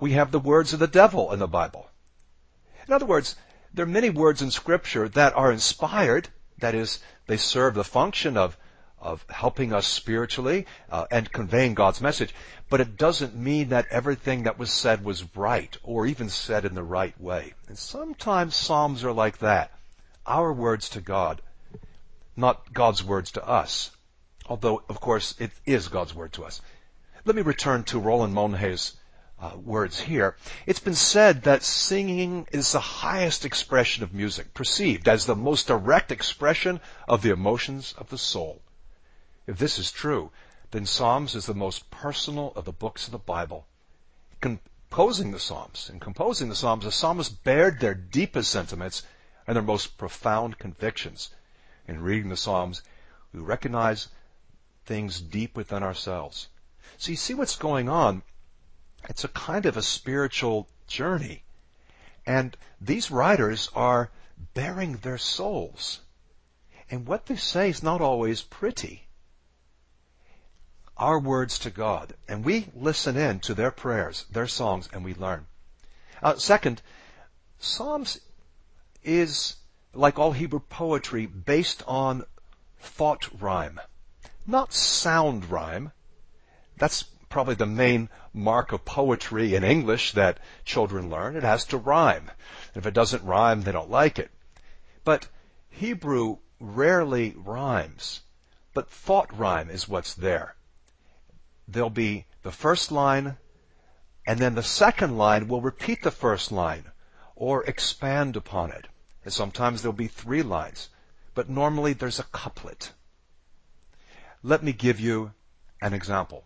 We 0.00 0.14
have 0.14 0.32
the 0.32 0.40
words 0.40 0.72
of 0.72 0.80
the 0.80 0.88
devil 0.88 1.32
in 1.32 1.38
the 1.38 1.46
Bible. 1.46 1.88
In 2.88 2.92
other 2.92 3.06
words, 3.06 3.36
there 3.72 3.84
are 3.84 3.98
many 4.00 4.10
words 4.10 4.42
in 4.42 4.50
scripture 4.50 5.08
that 5.10 5.36
are 5.36 5.52
inspired, 5.52 6.28
that 6.58 6.74
is, 6.74 6.98
they 7.28 7.36
serve 7.36 7.74
the 7.74 7.84
function 7.84 8.36
of 8.36 8.56
of 8.98 9.24
helping 9.28 9.72
us 9.72 9.86
spiritually 9.86 10.66
uh, 10.90 11.06
and 11.10 11.30
conveying 11.30 11.74
God's 11.74 12.00
message. 12.00 12.34
But 12.68 12.80
it 12.80 12.96
doesn't 12.96 13.36
mean 13.36 13.68
that 13.68 13.86
everything 13.90 14.44
that 14.44 14.58
was 14.58 14.70
said 14.70 15.04
was 15.04 15.36
right 15.36 15.76
or 15.82 16.06
even 16.06 16.28
said 16.28 16.64
in 16.64 16.74
the 16.74 16.82
right 16.82 17.18
way. 17.20 17.54
And 17.68 17.78
sometimes 17.78 18.56
Psalms 18.56 19.04
are 19.04 19.12
like 19.12 19.38
that. 19.38 19.70
Our 20.26 20.52
words 20.52 20.88
to 20.90 21.00
God, 21.00 21.40
not 22.36 22.72
God's 22.72 23.04
words 23.04 23.32
to 23.32 23.46
us. 23.46 23.90
Although, 24.46 24.82
of 24.88 25.00
course, 25.00 25.34
it 25.38 25.52
is 25.64 25.88
God's 25.88 26.14
word 26.14 26.32
to 26.34 26.44
us. 26.44 26.60
Let 27.24 27.36
me 27.36 27.42
return 27.42 27.84
to 27.84 27.98
Roland 27.98 28.34
Monje's 28.34 28.94
uh, 29.40 29.52
words 29.56 30.00
here. 30.00 30.36
It's 30.66 30.80
been 30.80 30.94
said 30.94 31.42
that 31.42 31.62
singing 31.62 32.46
is 32.52 32.72
the 32.72 32.80
highest 32.80 33.44
expression 33.44 34.02
of 34.02 34.14
music, 34.14 34.54
perceived 34.54 35.08
as 35.08 35.26
the 35.26 35.36
most 35.36 35.66
direct 35.66 36.10
expression 36.10 36.80
of 37.08 37.22
the 37.22 37.30
emotions 37.30 37.94
of 37.98 38.08
the 38.08 38.18
soul. 38.18 38.62
If 39.46 39.58
this 39.58 39.78
is 39.78 39.92
true, 39.92 40.32
then 40.72 40.86
Psalms 40.86 41.34
is 41.34 41.46
the 41.46 41.54
most 41.54 41.90
personal 41.90 42.52
of 42.56 42.64
the 42.64 42.72
books 42.72 43.06
of 43.06 43.12
the 43.12 43.18
Bible. 43.18 43.66
Composing 44.40 45.30
the 45.30 45.38
Psalms, 45.38 45.88
in 45.92 46.00
composing 46.00 46.48
the 46.48 46.56
Psalms, 46.56 46.84
the 46.84 46.90
psalmists 46.90 47.32
bared 47.32 47.78
their 47.78 47.94
deepest 47.94 48.50
sentiments 48.50 49.04
and 49.46 49.54
their 49.54 49.62
most 49.62 49.96
profound 49.96 50.58
convictions. 50.58 51.30
In 51.86 52.02
reading 52.02 52.28
the 52.28 52.36
Psalms, 52.36 52.82
we 53.32 53.40
recognize 53.40 54.08
things 54.84 55.20
deep 55.20 55.56
within 55.56 55.82
ourselves. 55.82 56.48
So 56.98 57.10
you 57.10 57.16
see 57.16 57.34
what's 57.34 57.56
going 57.56 57.88
on. 57.88 58.22
It's 59.08 59.24
a 59.24 59.28
kind 59.28 59.66
of 59.66 59.76
a 59.76 59.82
spiritual 59.82 60.68
journey. 60.88 61.44
And 62.26 62.56
these 62.80 63.12
writers 63.12 63.70
are 63.74 64.10
bearing 64.54 64.96
their 64.96 65.18
souls. 65.18 66.00
And 66.90 67.06
what 67.06 67.26
they 67.26 67.36
say 67.36 67.70
is 67.70 67.82
not 67.82 68.00
always 68.00 68.42
pretty. 68.42 69.05
Our 70.96 71.18
words 71.18 71.58
to 71.60 71.70
God. 71.70 72.14
And 72.28 72.44
we 72.44 72.68
listen 72.74 73.16
in 73.16 73.40
to 73.40 73.54
their 73.54 73.70
prayers, 73.70 74.24
their 74.30 74.46
songs, 74.46 74.88
and 74.92 75.04
we 75.04 75.14
learn. 75.14 75.46
Uh, 76.22 76.36
second, 76.36 76.80
Psalms 77.58 78.20
is, 79.02 79.56
like 79.92 80.18
all 80.18 80.32
Hebrew 80.32 80.60
poetry, 80.60 81.26
based 81.26 81.82
on 81.86 82.24
thought 82.78 83.28
rhyme. 83.40 83.80
Not 84.46 84.72
sound 84.72 85.50
rhyme. 85.50 85.92
That's 86.76 87.04
probably 87.28 87.54
the 87.54 87.66
main 87.66 88.08
mark 88.32 88.72
of 88.72 88.84
poetry 88.84 89.54
in 89.54 89.64
English 89.64 90.12
that 90.12 90.38
children 90.64 91.10
learn. 91.10 91.36
It 91.36 91.42
has 91.42 91.64
to 91.66 91.78
rhyme. 91.78 92.30
If 92.74 92.86
it 92.86 92.94
doesn't 92.94 93.24
rhyme, 93.24 93.62
they 93.62 93.72
don't 93.72 93.90
like 93.90 94.18
it. 94.18 94.30
But 95.04 95.26
Hebrew 95.68 96.38
rarely 96.60 97.34
rhymes. 97.36 98.20
But 98.72 98.90
thought 98.90 99.36
rhyme 99.36 99.70
is 99.70 99.88
what's 99.88 100.14
there. 100.14 100.54
There'll 101.68 101.90
be 101.90 102.26
the 102.42 102.52
first 102.52 102.92
line, 102.92 103.36
and 104.26 104.38
then 104.38 104.54
the 104.54 104.62
second 104.62 105.18
line 105.18 105.48
will 105.48 105.60
repeat 105.60 106.02
the 106.02 106.10
first 106.10 106.52
line 106.52 106.84
or 107.34 107.64
expand 107.64 108.36
upon 108.36 108.70
it. 108.70 108.86
And 109.24 109.32
sometimes 109.32 109.82
there'll 109.82 109.92
be 109.92 110.08
three 110.08 110.42
lines, 110.42 110.88
but 111.34 111.48
normally 111.48 111.92
there's 111.92 112.20
a 112.20 112.24
couplet. 112.24 112.92
Let 114.42 114.62
me 114.62 114.72
give 114.72 115.00
you 115.00 115.32
an 115.82 115.92
example. 115.92 116.44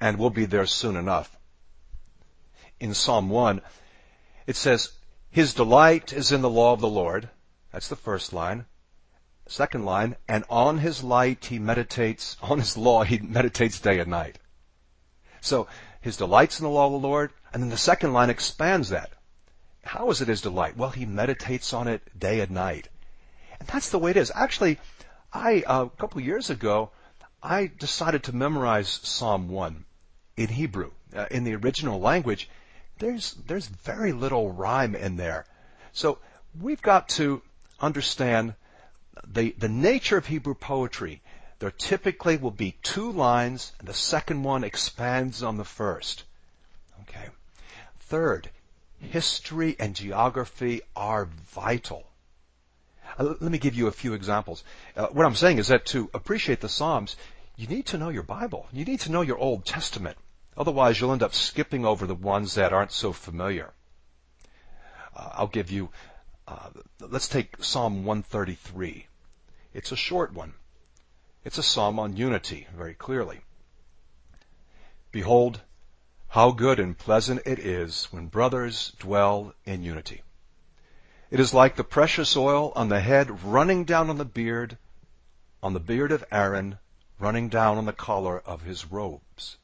And 0.00 0.18
we'll 0.18 0.30
be 0.30 0.46
there 0.46 0.66
soon 0.66 0.96
enough. 0.96 1.36
In 2.78 2.94
Psalm 2.94 3.28
1, 3.28 3.60
it 4.46 4.54
says, 4.54 4.92
His 5.30 5.54
delight 5.54 6.12
is 6.12 6.30
in 6.30 6.40
the 6.40 6.48
law 6.48 6.72
of 6.72 6.80
the 6.80 6.88
Lord. 6.88 7.28
That's 7.72 7.88
the 7.88 7.96
first 7.96 8.32
line. 8.32 8.66
Second 9.50 9.86
line, 9.86 10.14
and 10.28 10.44
on 10.50 10.76
his 10.76 11.02
light 11.02 11.46
he 11.46 11.58
meditates, 11.58 12.36
on 12.42 12.58
his 12.58 12.76
law 12.76 13.02
he 13.02 13.18
meditates 13.18 13.80
day 13.80 13.98
and 13.98 14.10
night. 14.10 14.38
So, 15.40 15.68
his 16.02 16.18
delight's 16.18 16.60
in 16.60 16.64
the 16.64 16.70
law 16.70 16.86
of 16.86 16.92
the 16.92 17.08
Lord, 17.08 17.32
and 17.52 17.62
then 17.62 17.70
the 17.70 17.78
second 17.78 18.12
line 18.12 18.28
expands 18.28 18.90
that. 18.90 19.10
How 19.82 20.10
is 20.10 20.20
it 20.20 20.28
his 20.28 20.42
delight? 20.42 20.76
Well, 20.76 20.90
he 20.90 21.06
meditates 21.06 21.72
on 21.72 21.88
it 21.88 22.02
day 22.18 22.40
and 22.40 22.50
night. 22.50 22.88
And 23.58 23.66
that's 23.68 23.88
the 23.88 23.98
way 23.98 24.10
it 24.10 24.18
is. 24.18 24.30
Actually, 24.34 24.78
I, 25.32 25.62
uh, 25.66 25.86
a 25.86 26.00
couple 26.00 26.20
years 26.20 26.50
ago, 26.50 26.90
I 27.42 27.70
decided 27.78 28.24
to 28.24 28.34
memorize 28.34 29.00
Psalm 29.02 29.48
1 29.48 29.84
in 30.36 30.48
Hebrew. 30.48 30.90
Uh, 31.16 31.26
in 31.30 31.44
the 31.44 31.54
original 31.54 32.00
language, 32.00 32.50
there's, 32.98 33.32
there's 33.46 33.66
very 33.66 34.12
little 34.12 34.52
rhyme 34.52 34.94
in 34.94 35.16
there. 35.16 35.46
So 35.92 36.18
we've 36.60 36.82
got 36.82 37.08
to 37.10 37.40
understand 37.80 38.54
the, 39.26 39.54
the 39.58 39.68
nature 39.68 40.16
of 40.16 40.26
Hebrew 40.26 40.54
poetry. 40.54 41.22
There 41.58 41.70
typically 41.72 42.36
will 42.36 42.52
be 42.52 42.76
two 42.82 43.10
lines, 43.10 43.72
and 43.78 43.88
the 43.88 43.94
second 43.94 44.44
one 44.44 44.62
expands 44.62 45.42
on 45.42 45.56
the 45.56 45.64
first. 45.64 46.22
Okay. 47.02 47.26
Third, 48.00 48.50
history 49.00 49.76
and 49.78 49.94
geography 49.94 50.82
are 50.94 51.28
vital. 51.52 52.04
Uh, 53.18 53.34
let 53.40 53.50
me 53.50 53.58
give 53.58 53.74
you 53.74 53.88
a 53.88 53.92
few 53.92 54.14
examples. 54.14 54.62
Uh, 54.96 55.06
what 55.06 55.26
I'm 55.26 55.34
saying 55.34 55.58
is 55.58 55.68
that 55.68 55.86
to 55.86 56.08
appreciate 56.14 56.60
the 56.60 56.68
Psalms, 56.68 57.16
you 57.56 57.66
need 57.66 57.86
to 57.86 57.98
know 57.98 58.08
your 58.08 58.22
Bible. 58.22 58.68
You 58.72 58.84
need 58.84 59.00
to 59.00 59.12
know 59.12 59.22
your 59.22 59.38
Old 59.38 59.64
Testament. 59.64 60.16
Otherwise, 60.56 61.00
you'll 61.00 61.12
end 61.12 61.24
up 61.24 61.34
skipping 61.34 61.84
over 61.84 62.06
the 62.06 62.14
ones 62.14 62.54
that 62.54 62.72
aren't 62.72 62.92
so 62.92 63.12
familiar. 63.12 63.72
Uh, 65.16 65.30
I'll 65.32 65.48
give 65.48 65.70
you, 65.72 65.88
uh, 66.46 66.70
let's 67.00 67.28
take 67.28 67.62
Psalm 67.62 68.04
133. 68.04 69.07
It's 69.74 69.92
a 69.92 69.96
short 69.96 70.32
one. 70.32 70.54
It's 71.44 71.58
a 71.58 71.62
psalm 71.62 71.98
on 71.98 72.16
unity, 72.16 72.66
very 72.74 72.94
clearly. 72.94 73.42
Behold, 75.12 75.60
how 76.28 76.52
good 76.52 76.78
and 76.78 76.96
pleasant 76.96 77.42
it 77.44 77.58
is 77.58 78.06
when 78.10 78.28
brothers 78.28 78.92
dwell 78.98 79.54
in 79.64 79.82
unity. 79.82 80.22
It 81.30 81.40
is 81.40 81.52
like 81.52 81.76
the 81.76 81.84
precious 81.84 82.36
oil 82.36 82.72
on 82.74 82.88
the 82.88 83.00
head 83.00 83.44
running 83.44 83.84
down 83.84 84.08
on 84.08 84.16
the 84.16 84.24
beard, 84.24 84.78
on 85.62 85.74
the 85.74 85.80
beard 85.80 86.12
of 86.12 86.24
Aaron, 86.32 86.78
running 87.18 87.50
down 87.50 87.76
on 87.76 87.84
the 87.84 87.92
collar 87.92 88.40
of 88.40 88.62
his 88.62 88.90
robes. 88.90 89.58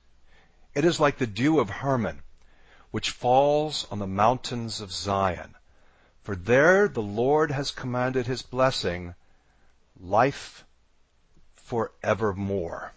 It 0.75 0.84
is 0.84 1.00
like 1.00 1.16
the 1.16 1.26
dew 1.26 1.61
of 1.61 1.70
Hermon, 1.70 2.23
which 2.90 3.11
falls 3.11 3.87
on 3.90 3.99
the 3.99 4.06
mountains 4.06 4.82
of 4.82 4.92
Zion. 4.92 5.54
For 6.23 6.37
there 6.37 6.88
the 6.88 7.02
Lord 7.02 7.50
has 7.50 7.70
commanded 7.70 8.26
his 8.26 8.42
blessing, 8.42 9.14
life 10.00 10.64
forevermore. 11.56 12.92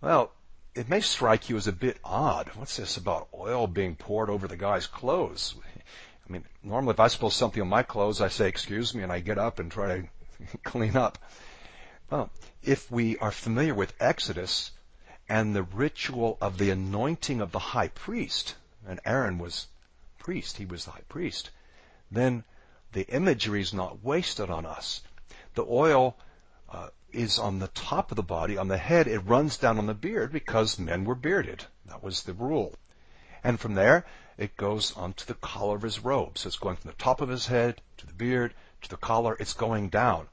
Well, 0.00 0.32
it 0.74 0.88
may 0.88 1.00
strike 1.00 1.48
you 1.48 1.56
as 1.56 1.66
a 1.66 1.72
bit 1.72 1.98
odd. 2.04 2.50
What's 2.54 2.76
this 2.76 2.96
about 2.96 3.28
oil 3.34 3.66
being 3.66 3.96
poured 3.96 4.30
over 4.30 4.46
the 4.46 4.56
guy's 4.56 4.86
clothes? 4.86 5.54
I 6.28 6.32
mean, 6.32 6.44
normally 6.62 6.92
if 6.92 7.00
I 7.00 7.08
spill 7.08 7.30
something 7.30 7.62
on 7.62 7.68
my 7.68 7.82
clothes, 7.82 8.20
I 8.20 8.28
say, 8.28 8.48
excuse 8.48 8.94
me, 8.94 9.02
and 9.02 9.10
I 9.10 9.20
get 9.20 9.38
up 9.38 9.58
and 9.58 9.72
try 9.72 9.88
to 9.88 10.08
clean 10.64 10.96
up. 10.96 11.18
Well, 12.10 12.30
if 12.62 12.90
we 12.90 13.18
are 13.18 13.32
familiar 13.32 13.74
with 13.74 13.94
Exodus 13.98 14.70
and 15.28 15.54
the 15.54 15.62
ritual 15.62 16.38
of 16.40 16.58
the 16.58 16.70
anointing 16.70 17.40
of 17.40 17.52
the 17.52 17.58
high 17.58 17.88
priest, 17.88 18.54
and 18.86 19.00
Aaron 19.04 19.38
was 19.38 19.66
priest, 20.18 20.58
he 20.58 20.64
was 20.64 20.84
the 20.84 20.92
high 20.92 21.08
priest, 21.08 21.50
then 22.10 22.44
the 22.92 23.06
imagery 23.08 23.60
is 23.60 23.74
not 23.74 24.02
wasted 24.02 24.50
on 24.50 24.64
us. 24.66 25.02
The 25.54 25.64
oil 25.64 26.16
uh, 26.70 26.88
is 27.12 27.38
on 27.38 27.58
the 27.58 27.68
top 27.68 28.10
of 28.10 28.16
the 28.16 28.22
body, 28.22 28.56
on 28.56 28.68
the 28.68 28.78
head, 28.78 29.06
it 29.06 29.20
runs 29.20 29.56
down 29.56 29.78
on 29.78 29.86
the 29.86 29.94
beard 29.94 30.32
because 30.32 30.78
men 30.78 31.04
were 31.04 31.14
bearded. 31.14 31.64
That 31.86 32.02
was 32.02 32.22
the 32.22 32.32
rule. 32.32 32.74
And 33.42 33.58
from 33.58 33.74
there, 33.74 34.06
it 34.36 34.56
goes 34.56 34.96
onto 34.96 35.24
the 35.24 35.34
collar 35.34 35.76
of 35.76 35.82
his 35.82 36.00
robe. 36.00 36.38
So 36.38 36.46
it's 36.46 36.58
going 36.58 36.76
from 36.76 36.90
the 36.90 36.96
top 36.96 37.20
of 37.20 37.28
his 37.28 37.46
head 37.46 37.80
to 37.98 38.06
the 38.06 38.12
beard 38.12 38.54
to 38.82 38.88
the 38.88 38.96
collar. 38.96 39.36
It's 39.38 39.54
going 39.54 39.88
down. 39.88 40.28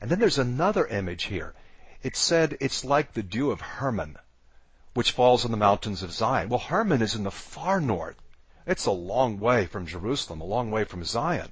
And 0.00 0.10
then 0.10 0.18
there's 0.18 0.38
another 0.38 0.86
image 0.86 1.24
here. 1.24 1.54
It 2.02 2.16
said 2.16 2.56
it's 2.60 2.84
like 2.84 3.12
the 3.12 3.22
dew 3.22 3.50
of 3.50 3.60
Hermon, 3.60 4.18
which 4.94 5.12
falls 5.12 5.44
on 5.44 5.50
the 5.50 5.56
mountains 5.56 6.02
of 6.02 6.12
Zion. 6.12 6.48
Well, 6.48 6.58
Hermon 6.58 7.02
is 7.02 7.14
in 7.14 7.24
the 7.24 7.30
far 7.30 7.80
north. 7.80 8.16
It's 8.66 8.86
a 8.86 8.92
long 8.92 9.40
way 9.40 9.66
from 9.66 9.86
Jerusalem, 9.86 10.40
a 10.40 10.44
long 10.44 10.70
way 10.70 10.84
from 10.84 11.04
Zion. 11.04 11.50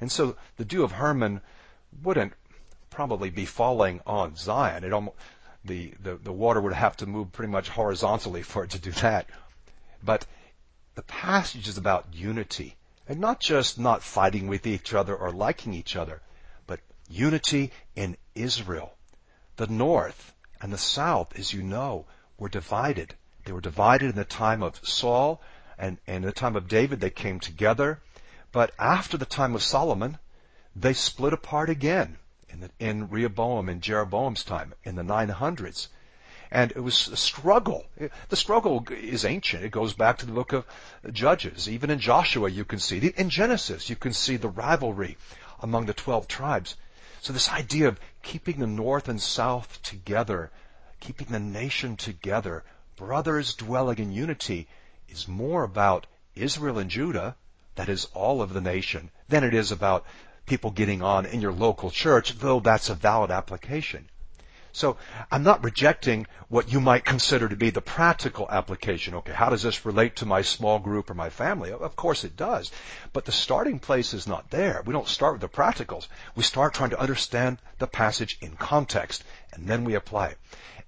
And 0.00 0.10
so 0.10 0.36
the 0.56 0.64
dew 0.64 0.84
of 0.84 0.92
Hermon 0.92 1.40
wouldn't 2.02 2.32
probably 2.90 3.30
be 3.30 3.46
falling 3.46 4.00
on 4.06 4.36
Zion. 4.36 4.84
It 4.84 4.92
almost, 4.92 5.16
the, 5.64 5.94
the, 6.00 6.16
the 6.16 6.32
water 6.32 6.60
would 6.60 6.72
have 6.72 6.96
to 6.98 7.06
move 7.06 7.32
pretty 7.32 7.50
much 7.50 7.68
horizontally 7.68 8.42
for 8.42 8.64
it 8.64 8.70
to 8.70 8.78
do 8.78 8.92
that. 8.92 9.26
But 10.02 10.26
the 10.94 11.02
passage 11.02 11.68
is 11.68 11.78
about 11.78 12.12
unity. 12.12 12.76
And 13.08 13.20
not 13.20 13.40
just 13.40 13.78
not 13.78 14.02
fighting 14.02 14.48
with 14.48 14.66
each 14.66 14.92
other 14.92 15.16
or 15.16 15.32
liking 15.32 15.72
each 15.72 15.96
other, 15.96 16.20
but 16.66 16.80
unity 17.08 17.72
in 17.96 18.16
Israel. 18.34 18.94
The 19.56 19.66
north 19.66 20.34
and 20.60 20.72
the 20.72 20.78
south, 20.78 21.38
as 21.38 21.52
you 21.52 21.62
know, 21.62 22.06
were 22.38 22.48
divided. 22.48 23.14
They 23.44 23.52
were 23.52 23.60
divided 23.60 24.10
in 24.10 24.16
the 24.16 24.24
time 24.24 24.62
of 24.62 24.78
Saul 24.86 25.40
and, 25.78 25.98
and 26.06 26.16
in 26.16 26.22
the 26.22 26.32
time 26.32 26.56
of 26.56 26.68
David 26.68 27.00
they 27.00 27.10
came 27.10 27.40
together. 27.40 28.00
But 28.50 28.72
after 28.78 29.18
the 29.18 29.26
time 29.26 29.54
of 29.54 29.62
Solomon, 29.62 30.18
they 30.74 30.94
split 30.94 31.32
apart 31.32 31.68
again 31.68 32.16
in, 32.48 32.60
the, 32.60 32.70
in 32.78 33.10
Rehoboam 33.10 33.68
and 33.68 33.82
Jeroboam's 33.82 34.42
time 34.42 34.74
in 34.84 34.94
the 34.94 35.02
900s. 35.02 35.88
And 36.50 36.70
it 36.70 36.80
was 36.80 37.08
a 37.08 37.16
struggle. 37.16 37.84
The 38.30 38.36
struggle 38.36 38.86
is 38.90 39.26
ancient. 39.26 39.64
It 39.64 39.70
goes 39.70 39.92
back 39.92 40.18
to 40.18 40.26
the 40.26 40.32
book 40.32 40.54
of 40.54 40.64
Judges. 41.12 41.68
Even 41.68 41.90
in 41.90 41.98
Joshua 41.98 42.48
you 42.48 42.64
can 42.64 42.78
see, 42.78 42.98
in 42.98 43.28
Genesis 43.28 43.90
you 43.90 43.96
can 43.96 44.14
see 44.14 44.36
the 44.36 44.48
rivalry 44.48 45.18
among 45.60 45.84
the 45.84 45.92
12 45.92 46.26
tribes. 46.26 46.76
So 47.20 47.34
this 47.34 47.50
idea 47.50 47.88
of 47.88 48.00
keeping 48.22 48.60
the 48.60 48.66
north 48.66 49.08
and 49.08 49.20
south 49.20 49.82
together, 49.82 50.50
keeping 51.00 51.26
the 51.26 51.40
nation 51.40 51.96
together, 51.96 52.64
brothers 52.96 53.54
dwelling 53.54 53.98
in 53.98 54.12
unity, 54.12 54.68
is 55.08 55.28
more 55.28 55.64
about 55.64 56.06
Israel 56.34 56.78
and 56.78 56.88
Judah, 56.88 57.36
that 57.78 57.88
is 57.88 58.08
all 58.12 58.42
of 58.42 58.52
the 58.52 58.60
nation, 58.60 59.08
than 59.28 59.44
it 59.44 59.54
is 59.54 59.70
about 59.70 60.04
people 60.46 60.72
getting 60.72 61.00
on 61.00 61.26
in 61.26 61.40
your 61.40 61.52
local 61.52 61.92
church, 61.92 62.36
though 62.40 62.58
that's 62.58 62.90
a 62.90 62.94
valid 62.94 63.30
application. 63.30 64.08
So 64.72 64.96
I'm 65.30 65.44
not 65.44 65.62
rejecting 65.62 66.26
what 66.48 66.72
you 66.72 66.80
might 66.80 67.04
consider 67.04 67.48
to 67.48 67.54
be 67.54 67.70
the 67.70 67.80
practical 67.80 68.48
application. 68.50 69.14
Okay, 69.14 69.32
how 69.32 69.48
does 69.48 69.62
this 69.62 69.86
relate 69.86 70.16
to 70.16 70.26
my 70.26 70.42
small 70.42 70.80
group 70.80 71.08
or 71.08 71.14
my 71.14 71.30
family? 71.30 71.70
Of 71.70 71.94
course 71.94 72.24
it 72.24 72.36
does. 72.36 72.72
But 73.12 73.24
the 73.24 73.32
starting 73.32 73.78
place 73.78 74.12
is 74.12 74.26
not 74.26 74.50
there. 74.50 74.82
We 74.84 74.92
don't 74.92 75.06
start 75.06 75.34
with 75.34 75.42
the 75.42 75.48
practicals. 75.48 76.08
We 76.34 76.42
start 76.42 76.74
trying 76.74 76.90
to 76.90 77.00
understand 77.00 77.58
the 77.78 77.86
passage 77.86 78.38
in 78.40 78.56
context, 78.56 79.22
and 79.52 79.68
then 79.68 79.84
we 79.84 79.94
apply 79.94 80.28
it. 80.28 80.38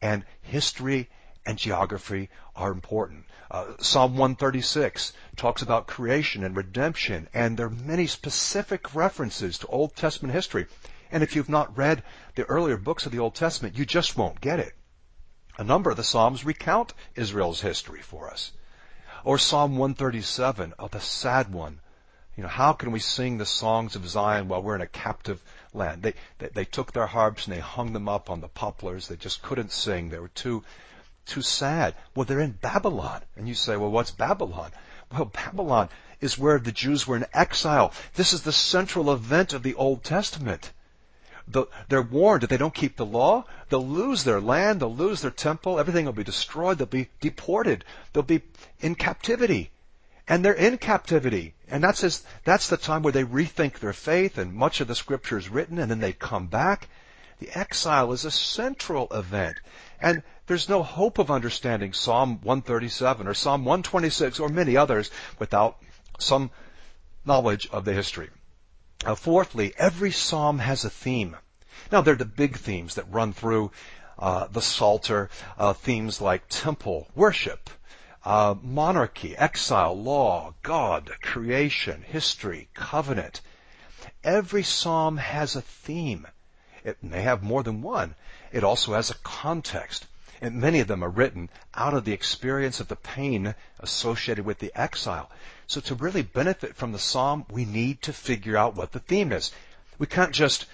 And 0.02 0.24
history 0.42 1.08
and 1.46 1.56
geography 1.56 2.30
are 2.56 2.72
important. 2.72 3.26
Uh, 3.50 3.66
Psalm 3.80 4.12
136 4.12 5.12
talks 5.34 5.60
about 5.60 5.88
creation 5.88 6.44
and 6.44 6.56
redemption, 6.56 7.28
and 7.34 7.56
there 7.56 7.66
are 7.66 7.70
many 7.70 8.06
specific 8.06 8.94
references 8.94 9.58
to 9.58 9.66
Old 9.66 9.96
Testament 9.96 10.32
history. 10.32 10.66
And 11.10 11.24
if 11.24 11.34
you've 11.34 11.48
not 11.48 11.76
read 11.76 12.04
the 12.36 12.44
earlier 12.44 12.76
books 12.76 13.06
of 13.06 13.12
the 13.12 13.18
Old 13.18 13.34
Testament, 13.34 13.76
you 13.76 13.84
just 13.84 14.16
won't 14.16 14.40
get 14.40 14.60
it. 14.60 14.74
A 15.58 15.64
number 15.64 15.90
of 15.90 15.96
the 15.96 16.04
Psalms 16.04 16.44
recount 16.44 16.94
Israel's 17.16 17.60
history 17.60 18.00
for 18.00 18.30
us. 18.30 18.52
Or 19.24 19.36
Psalm 19.36 19.76
137, 19.76 20.74
oh, 20.78 20.86
the 20.86 21.00
sad 21.00 21.52
one. 21.52 21.80
You 22.36 22.44
know, 22.44 22.48
how 22.48 22.72
can 22.72 22.92
we 22.92 23.00
sing 23.00 23.36
the 23.36 23.46
songs 23.46 23.96
of 23.96 24.08
Zion 24.08 24.46
while 24.46 24.62
we're 24.62 24.76
in 24.76 24.80
a 24.80 24.86
captive 24.86 25.42
land? 25.74 26.04
They, 26.04 26.14
they, 26.38 26.48
they 26.54 26.64
took 26.64 26.92
their 26.92 27.08
harps 27.08 27.46
and 27.46 27.56
they 27.56 27.60
hung 27.60 27.92
them 27.92 28.08
up 28.08 28.30
on 28.30 28.40
the 28.40 28.48
poplars. 28.48 29.08
They 29.08 29.16
just 29.16 29.42
couldn't 29.42 29.72
sing. 29.72 30.08
They 30.08 30.20
were 30.20 30.28
too, 30.28 30.62
too 31.30 31.42
sad. 31.42 31.94
Well, 32.14 32.24
they're 32.24 32.40
in 32.40 32.52
Babylon. 32.52 33.22
And 33.36 33.48
you 33.48 33.54
say, 33.54 33.76
well, 33.76 33.90
what's 33.90 34.10
Babylon? 34.10 34.72
Well, 35.12 35.26
Babylon 35.26 35.88
is 36.20 36.38
where 36.38 36.58
the 36.58 36.72
Jews 36.72 37.06
were 37.06 37.16
in 37.16 37.26
exile. 37.32 37.92
This 38.14 38.32
is 38.32 38.42
the 38.42 38.52
central 38.52 39.12
event 39.12 39.52
of 39.52 39.62
the 39.62 39.74
Old 39.74 40.04
Testament. 40.04 40.72
The, 41.48 41.66
they're 41.88 42.02
warned 42.02 42.44
if 42.44 42.50
they 42.50 42.56
don't 42.56 42.74
keep 42.74 42.96
the 42.96 43.06
law, 43.06 43.44
they'll 43.68 43.86
lose 43.86 44.22
their 44.22 44.40
land, 44.40 44.80
they'll 44.80 44.94
lose 44.94 45.22
their 45.22 45.32
temple, 45.32 45.80
everything 45.80 46.04
will 46.04 46.12
be 46.12 46.22
destroyed, 46.22 46.78
they'll 46.78 46.86
be 46.86 47.08
deported, 47.20 47.84
they'll 48.12 48.22
be 48.22 48.42
in 48.80 48.94
captivity. 48.94 49.70
And 50.28 50.44
they're 50.44 50.52
in 50.52 50.78
captivity. 50.78 51.54
And 51.68 51.82
that's, 51.82 52.22
that's 52.44 52.68
the 52.68 52.76
time 52.76 53.02
where 53.02 53.12
they 53.12 53.24
rethink 53.24 53.78
their 53.78 53.92
faith 53.92 54.38
and 54.38 54.54
much 54.54 54.80
of 54.80 54.86
the 54.86 54.94
scripture 54.94 55.38
is 55.38 55.48
written 55.48 55.78
and 55.78 55.90
then 55.90 55.98
they 55.98 56.12
come 56.12 56.46
back. 56.46 56.88
The 57.40 57.50
exile 57.58 58.12
is 58.12 58.24
a 58.24 58.30
central 58.30 59.08
event. 59.10 59.56
And 60.00 60.22
there's 60.46 60.68
no 60.68 60.82
hope 60.82 61.18
of 61.18 61.30
understanding 61.30 61.92
Psalm 61.92 62.40
137 62.42 63.26
or 63.26 63.34
Psalm 63.34 63.64
126 63.64 64.40
or 64.40 64.48
many 64.48 64.76
others 64.76 65.10
without 65.38 65.76
some 66.18 66.50
knowledge 67.24 67.68
of 67.70 67.84
the 67.84 67.92
history. 67.92 68.30
Uh, 69.04 69.14
fourthly, 69.14 69.72
every 69.76 70.10
psalm 70.10 70.58
has 70.58 70.84
a 70.84 70.90
theme. 70.90 71.36
Now, 71.90 72.00
they're 72.00 72.14
the 72.14 72.24
big 72.24 72.56
themes 72.56 72.96
that 72.96 73.10
run 73.10 73.32
through 73.32 73.72
uh, 74.18 74.46
the 74.48 74.60
Psalter, 74.60 75.30
uh, 75.58 75.72
themes 75.72 76.20
like 76.20 76.42
temple, 76.48 77.08
worship, 77.14 77.70
uh, 78.24 78.54
monarchy, 78.60 79.36
exile, 79.36 80.00
law, 80.00 80.54
God, 80.62 81.10
creation, 81.22 82.02
history, 82.02 82.68
covenant. 82.74 83.40
Every 84.22 84.62
psalm 84.62 85.16
has 85.16 85.56
a 85.56 85.62
theme. 85.62 86.26
It 86.84 87.02
may 87.02 87.22
have 87.22 87.42
more 87.42 87.62
than 87.62 87.82
one. 87.82 88.14
It 88.52 88.64
also 88.64 88.94
has 88.94 89.10
a 89.10 89.18
context. 89.22 90.06
And 90.40 90.60
many 90.60 90.80
of 90.80 90.88
them 90.88 91.04
are 91.04 91.10
written 91.10 91.50
out 91.74 91.92
of 91.92 92.04
the 92.04 92.12
experience 92.12 92.80
of 92.80 92.88
the 92.88 92.96
pain 92.96 93.54
associated 93.78 94.44
with 94.44 94.58
the 94.58 94.72
exile. 94.74 95.30
So 95.66 95.80
to 95.82 95.94
really 95.94 96.22
benefit 96.22 96.76
from 96.76 96.92
the 96.92 96.98
psalm, 96.98 97.44
we 97.50 97.64
need 97.64 98.02
to 98.02 98.12
figure 98.12 98.56
out 98.56 98.74
what 98.74 98.92
the 98.92 99.00
theme 99.00 99.32
is. 99.32 99.52
We 99.98 100.06
can't 100.06 100.32
just 100.32 100.66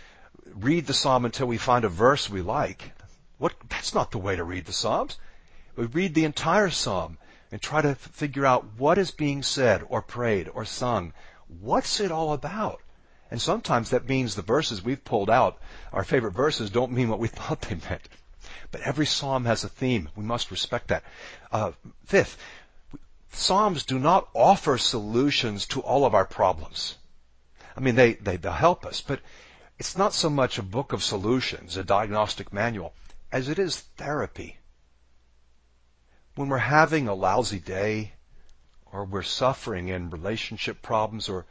read 0.55 0.87
the 0.87 0.95
psalm 0.95 1.25
until 1.25 1.49
we 1.49 1.59
find 1.59 1.85
a 1.85 1.89
verse 1.89 2.31
we 2.31 2.43
like. 2.43 2.93
What, 3.39 3.55
that's 3.69 3.95
not 3.95 4.13
the 4.13 4.19
way 4.19 4.37
to 4.37 4.45
read 4.45 4.67
the 4.67 4.73
psalms. 4.73 5.19
We 5.75 5.87
read 5.87 6.15
the 6.15 6.25
entire 6.25 6.71
psalm 6.71 7.19
and 7.51 7.61
try 7.61 7.83
to 7.83 7.95
figure 7.95 8.47
out 8.47 8.79
what 8.79 8.99
is 8.99 9.11
being 9.11 9.43
said 9.43 9.85
or 9.89 10.01
prayed 10.01 10.49
or 10.49 10.65
sung. 10.65 11.13
What's 11.61 12.01
it 12.01 12.13
all 12.13 12.33
about? 12.33 12.81
And 13.31 13.41
sometimes 13.41 13.91
that 13.91 14.09
means 14.09 14.35
the 14.35 14.43
verses 14.43 14.83
we've 14.83 15.05
pulled 15.05 15.31
out, 15.31 15.59
our 15.93 16.05
favorite 16.05 16.33
verses, 16.33 16.71
don't 16.71 16.93
mean 16.93 17.09
what 17.09 17.19
we 17.19 17.29
thought 17.39 17.63
they 17.63 17.77
meant. 17.89 18.09
But 18.71 18.83
every 18.83 19.07
psalm 19.07 19.45
has 19.45 19.65
a 19.65 19.69
theme. 19.69 20.09
We 20.17 20.25
must 20.25 20.51
respect 20.51 20.89
that. 20.89 21.03
Uh, 21.51 21.73
fifth, 22.05 22.37
Psalms 23.39 23.85
do 23.85 23.99
not 23.99 24.29
offer 24.33 24.79
solutions 24.79 25.67
to 25.67 25.81
all 25.81 26.07
of 26.07 26.15
our 26.15 26.25
problems. 26.25 26.97
I 27.77 27.81
mean, 27.81 27.95
they, 27.95 28.15
they, 28.15 28.39
they'll 28.39 28.53
help 28.53 28.87
us, 28.87 29.03
but 29.03 29.21
it's 29.79 29.99
not 29.99 30.15
so 30.15 30.31
much 30.31 30.57
a 30.57 30.63
book 30.63 30.95
of 30.95 31.05
solutions, 31.05 31.77
a 31.77 31.85
diagnostic 31.85 32.51
manual, 32.51 32.95
as 33.31 33.51
it 33.51 33.59
is 33.59 33.81
therapy. 33.99 34.57
When 36.35 36.49
we're 36.49 36.59
having 36.59 37.09
a 37.09 37.15
lousy 37.15 37.59
day, 37.59 38.15
or 38.87 39.05
we're 39.05 39.23
suffering 39.23 39.89
in 39.89 40.09
relationship 40.09 40.81
problems, 40.81 41.29
or 41.29 41.45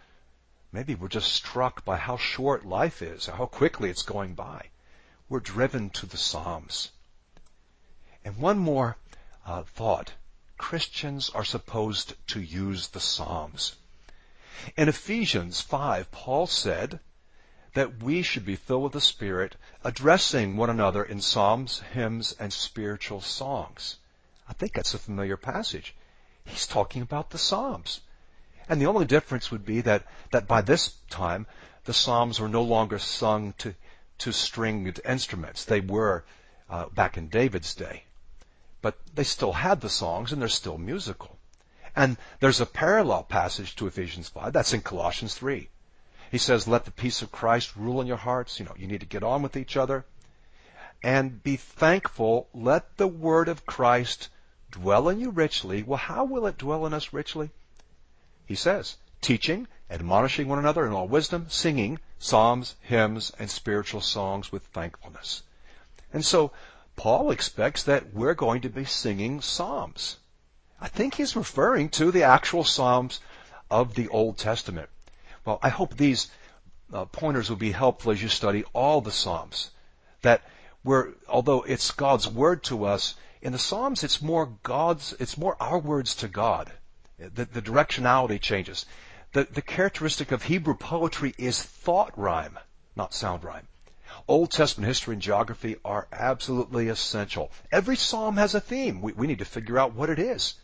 maybe 0.75 0.93
we're 0.93 1.07
just 1.07 1.31
struck 1.31 1.85
by 1.85 1.95
how 1.95 2.17
short 2.17 2.65
life 2.65 3.01
is, 3.01 3.29
or 3.29 3.31
how 3.31 3.45
quickly 3.45 3.89
it's 3.89 4.03
going 4.03 4.33
by, 4.33 4.69
we're 5.29 5.39
driven 5.39 5.89
to 5.89 6.05
the 6.05 6.17
Psalms. 6.17 6.91
And 8.25 8.35
one 8.38 8.59
more 8.59 8.97
uh, 9.45 9.63
thought. 9.63 10.11
Christians 10.57 11.29
are 11.29 11.45
supposed 11.45 12.13
to 12.27 12.41
use 12.41 12.89
the 12.89 12.99
Psalms. 12.99 13.75
In 14.75 14.89
Ephesians 14.89 15.61
5, 15.61 16.11
Paul 16.11 16.45
said 16.45 16.99
that 17.73 18.03
we 18.03 18.21
should 18.21 18.45
be 18.45 18.57
filled 18.57 18.83
with 18.83 18.93
the 18.93 19.01
Spirit, 19.01 19.55
addressing 19.81 20.57
one 20.57 20.69
another 20.69 21.03
in 21.03 21.21
psalms, 21.21 21.79
hymns, 21.93 22.33
and 22.33 22.51
spiritual 22.51 23.21
songs. 23.21 23.95
I 24.49 24.53
think 24.53 24.73
that's 24.73 24.93
a 24.93 24.99
familiar 24.99 25.38
passage. 25.38 25.95
He's 26.43 26.67
talking 26.67 27.01
about 27.01 27.29
the 27.29 27.38
Psalms. 27.38 28.01
And 28.67 28.82
the 28.82 28.88
only 28.88 29.06
difference 29.06 29.51
would 29.51 29.65
be 29.65 29.82
that, 29.82 30.06
that 30.32 30.47
by 30.47 30.62
this 30.62 30.93
time, 31.10 31.45
the 31.86 31.93
Psalms 31.93 32.39
were 32.39 32.49
no 32.49 32.63
longer 32.63 32.99
sung 32.99 33.54
to, 33.60 33.75
to 34.19 34.32
stringed 34.32 34.99
instruments. 35.06 35.65
They 35.65 35.82
were 35.82 36.23
uh, 36.69 36.88
back 36.88 37.17
in 37.17 37.28
David's 37.28 37.75
day 37.75 38.04
but 38.86 38.99
they 39.15 39.23
still 39.23 39.51
had 39.51 39.82
the 39.82 39.89
songs 39.89 40.32
and 40.32 40.39
they're 40.39 40.47
still 40.47 40.78
musical. 40.78 41.39
And 41.95 42.17
there's 42.39 42.62
a 42.62 42.67
parallel 42.67 43.23
passage 43.23 43.75
to 43.78 43.88
Ephesians 43.88 44.30
5. 44.30 44.54
That's 44.54 44.73
in 44.73 44.82
Colossians 44.82 45.34
3. 45.34 45.67
He 46.30 46.38
says, 46.38 46.67
let 46.67 46.86
the 46.86 46.91
peace 46.91 47.23
of 47.23 47.32
Christ 47.32 47.75
rule 47.75 47.99
in 47.99 48.06
your 48.06 48.17
hearts. 48.17 48.60
You 48.60 48.65
know, 48.65 48.75
you 48.78 48.86
need 48.86 48.99
to 48.99 49.08
get 49.08 49.23
on 49.23 49.41
with 49.41 49.58
each 49.58 49.75
other 49.75 50.06
and 51.01 51.41
be 51.41 51.56
thankful. 51.56 52.47
Let 52.54 52.95
the 52.97 53.08
word 53.08 53.47
of 53.47 53.65
Christ 53.65 54.30
dwell 54.69 55.10
in 55.10 55.19
you 55.19 55.32
richly. 55.32 55.82
Well, 55.82 55.97
how 55.97 56.25
will 56.25 56.45
it 56.45 56.60
dwell 56.60 56.86
in 56.86 56.93
us 56.93 57.12
richly? 57.12 57.49
He 58.45 58.55
says, 58.55 58.97
teaching, 59.21 59.67
admonishing 59.89 60.47
one 60.47 60.60
another 60.60 60.86
in 60.86 60.93
all 60.93 61.08
wisdom, 61.08 61.47
singing 61.49 61.99
psalms, 62.19 62.75
hymns, 62.81 63.31
and 63.39 63.49
spiritual 63.49 64.01
songs 64.01 64.51
with 64.51 64.63
thankfulness. 64.67 65.43
And 66.13 66.23
so 66.23 66.51
Paul 66.95 67.31
expects 67.31 67.84
that 67.84 68.13
we're 68.13 68.36
going 68.36 68.62
to 68.62 68.69
be 68.69 68.86
singing 68.86 69.41
psalms. 69.41 70.17
I 70.79 70.88
think 70.88 71.15
he's 71.15 71.36
referring 71.36 71.89
to 71.89 72.12
the 72.12 72.23
actual 72.23 72.63
psalms 72.63 73.19
of 73.69 73.95
the 73.95 74.08
Old 74.10 74.38
Testament. 74.38 74.89
Well, 75.43 75.60
I 75.62 75.69
hope 75.69 75.95
these 75.95 76.31
uh, 76.93 77.05
pointers 77.05 77.49
will 77.49 77.58
be 77.58 77.71
helpful 77.71 78.12
as 78.12 78.21
you 78.21 78.29
study 78.29 78.63
all 78.73 79.01
the 79.01 79.12
psalms. 79.12 79.71
That 80.21 80.41
we're, 80.84 81.13
although 81.27 81.63
it's 81.63 81.91
God's 81.91 82.27
word 82.27 82.63
to 82.65 82.86
us, 82.86 83.15
in 83.41 83.51
the 83.51 83.60
psalms 83.60 84.03
it's 84.03 84.21
more 84.21 84.47
God's, 84.63 85.13
it's 85.19 85.38
more 85.38 85.55
our 85.60 85.79
words 85.79 86.15
to 86.15 86.27
God. 86.27 86.71
The, 87.17 87.45
the 87.45 87.62
directionality 87.62 88.39
changes. 88.39 88.86
The, 89.32 89.45
the 89.45 89.62
characteristic 89.62 90.32
of 90.32 90.43
Hebrew 90.43 90.75
poetry 90.75 91.34
is 91.38 91.62
thought 91.62 92.17
rhyme, 92.17 92.58
not 92.95 93.13
sound 93.13 93.43
rhyme. 93.43 93.67
Old 94.28 94.51
Testament 94.51 94.88
history 94.88 95.13
and 95.13 95.21
geography 95.21 95.75
are 95.84 96.08
absolutely 96.12 96.88
essential. 96.88 97.51
Every 97.71 97.95
psalm 97.95 98.38
has 98.38 98.56
a 98.56 98.60
theme. 98.60 99.01
We, 99.01 99.13
we 99.13 99.28
need 99.28 99.39
to 99.39 99.45
figure 99.45 99.78
out 99.78 99.93
what 99.93 100.10
it 100.10 100.19
is. 100.19 100.56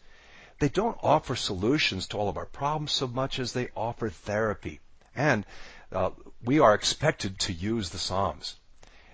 They 0.59 0.69
don't 0.69 0.97
offer 1.01 1.35
solutions 1.35 2.07
to 2.07 2.17
all 2.17 2.29
of 2.29 2.37
our 2.37 2.45
problems 2.45 2.91
so 2.91 3.07
much 3.07 3.39
as 3.39 3.51
they 3.51 3.69
offer 3.75 4.09
therapy. 4.09 4.79
And 5.15 5.45
uh, 5.91 6.11
we 6.43 6.59
are 6.59 6.73
expected 6.73 7.39
to 7.39 7.53
use 7.53 7.89
the 7.89 7.97
Psalms. 7.97 8.55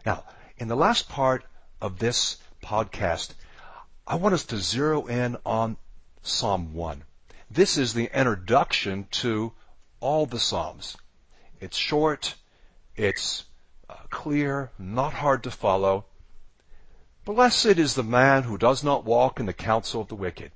Now, 0.05 0.23
in 0.57 0.67
the 0.67 0.75
last 0.75 1.09
part 1.09 1.43
of 1.81 1.99
this 1.99 2.37
podcast, 2.61 3.31
I 4.05 4.15
want 4.15 4.35
us 4.35 4.45
to 4.45 4.57
zero 4.57 5.07
in 5.07 5.37
on 5.45 5.77
Psalm 6.21 6.73
1. 6.73 7.03
This 7.49 7.77
is 7.77 7.93
the 7.93 8.09
introduction 8.13 9.07
to 9.11 9.53
all 10.01 10.25
the 10.25 10.39
Psalms. 10.39 10.97
It's 11.61 11.77
short, 11.77 12.35
it's 12.95 13.45
uh, 13.89 13.95
clear, 14.09 14.69
not 14.77 15.13
hard 15.13 15.43
to 15.43 15.51
follow. 15.51 16.05
Blessed 17.23 17.77
is 17.77 17.95
the 17.95 18.03
man 18.03 18.43
who 18.43 18.57
does 18.57 18.83
not 18.83 19.05
walk 19.05 19.39
in 19.39 19.45
the 19.45 19.53
counsel 19.53 20.01
of 20.01 20.09
the 20.09 20.15
wicked, 20.15 20.51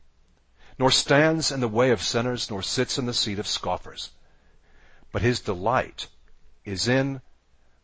nor 0.77 0.91
stands 0.91 1.51
in 1.51 1.62
the 1.62 1.67
way 1.67 1.91
of 1.91 2.04
sinners, 2.04 2.51
nor 2.51 2.62
sits 2.62 2.97
in 2.97 3.06
the 3.06 3.13
seat 3.13 3.39
of 3.39 3.47
scoffers. 3.47 4.12
But 5.13 5.21
his 5.21 5.39
delight 5.39 6.08
is 6.65 6.89
in 6.89 7.21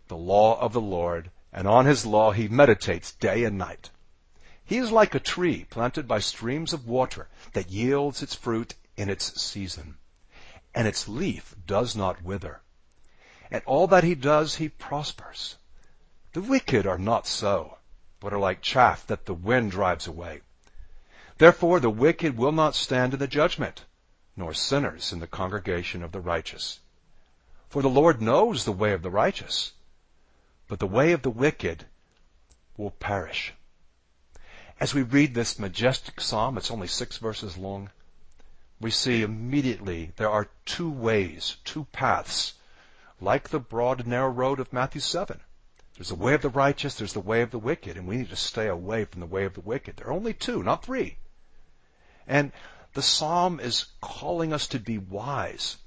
the 0.09 0.17
law 0.17 0.59
of 0.59 0.73
the 0.73 0.81
Lord, 0.81 1.31
and 1.53 1.65
on 1.65 1.85
his 1.85 2.05
law 2.05 2.31
he 2.31 2.49
meditates 2.49 3.13
day 3.13 3.45
and 3.45 3.57
night. 3.57 3.89
He 4.65 4.77
is 4.77 4.91
like 4.91 5.15
a 5.15 5.19
tree 5.19 5.63
planted 5.63 6.09
by 6.09 6.19
streams 6.19 6.73
of 6.73 6.87
water 6.87 7.29
that 7.53 7.71
yields 7.71 8.21
its 8.21 8.35
fruit 8.35 8.75
in 8.97 9.09
its 9.09 9.39
season, 9.39 9.97
and 10.75 10.87
its 10.87 11.07
leaf 11.07 11.55
does 11.65 11.95
not 11.95 12.21
wither 12.21 12.61
and 13.51 13.63
all 13.65 13.87
that 13.87 14.03
he 14.03 14.15
does 14.15 14.55
he 14.55 14.69
prospers. 14.69 15.55
The 16.33 16.41
wicked 16.41 16.85
are 16.85 16.97
not 16.97 17.25
so, 17.25 17.77
but 18.19 18.33
are 18.33 18.39
like 18.39 18.61
chaff 18.61 19.07
that 19.07 19.25
the 19.25 19.33
wind 19.33 19.71
drives 19.71 20.07
away. 20.07 20.41
Therefore 21.37 21.79
the 21.79 21.89
wicked 21.89 22.37
will 22.37 22.51
not 22.51 22.75
stand 22.75 23.13
in 23.13 23.19
the 23.19 23.27
judgment, 23.27 23.85
nor 24.35 24.53
sinners 24.53 25.13
in 25.13 25.19
the 25.19 25.27
congregation 25.27 26.03
of 26.03 26.11
the 26.11 26.19
righteous. 26.19 26.79
For 27.69 27.81
the 27.81 27.89
Lord 27.89 28.21
knows 28.21 28.65
the 28.65 28.71
way 28.71 28.91
of 28.93 29.01
the 29.01 29.09
righteous, 29.09 29.71
but 30.67 30.79
the 30.79 30.87
way 30.87 31.13
of 31.13 31.21
the 31.21 31.29
wicked 31.29 31.85
will 32.75 32.91
perish. 32.91 33.53
As 34.79 34.93
we 34.93 35.01
read 35.01 35.33
this 35.33 35.57
majestic 35.57 36.21
psalm, 36.21 36.57
it's 36.57 36.71
only 36.71 36.87
six 36.87 37.17
verses 37.17 37.57
long, 37.57 37.89
we 38.79 38.91
see 38.91 39.23
immediately 39.23 40.11
there 40.17 40.29
are 40.29 40.49
two 40.65 40.89
ways, 40.89 41.57
two 41.63 41.85
paths, 41.91 42.53
like 43.19 43.49
the 43.49 43.59
broad 43.59 43.99
and 43.99 44.09
narrow 44.09 44.29
road 44.29 44.59
of 44.59 44.71
Matthew 44.71 45.01
7. 45.01 45.39
There's 45.95 46.09
the 46.09 46.15
way 46.15 46.35
of 46.35 46.43
the 46.43 46.49
righteous, 46.49 46.95
there's 46.95 47.13
the 47.13 47.19
way 47.19 47.41
of 47.41 47.49
the 47.49 47.57
wicked, 47.57 47.97
and 47.97 48.07
we 48.07 48.17
need 48.17 48.29
to 48.29 48.35
stay 48.35 48.67
away 48.67 49.05
from 49.05 49.19
the 49.19 49.25
way 49.25 49.45
of 49.45 49.55
the 49.55 49.61
wicked. 49.61 49.97
There 49.97 50.07
are 50.07 50.13
only 50.13 50.33
two, 50.33 50.61
not 50.61 50.85
three. 50.85 51.17
And 52.27 52.51
the 52.93 53.01
psalm 53.01 53.59
is 53.59 53.85
calling 53.99 54.53
us 54.53 54.67
to 54.67 54.79
be 54.79 54.99
wise, 54.99 55.77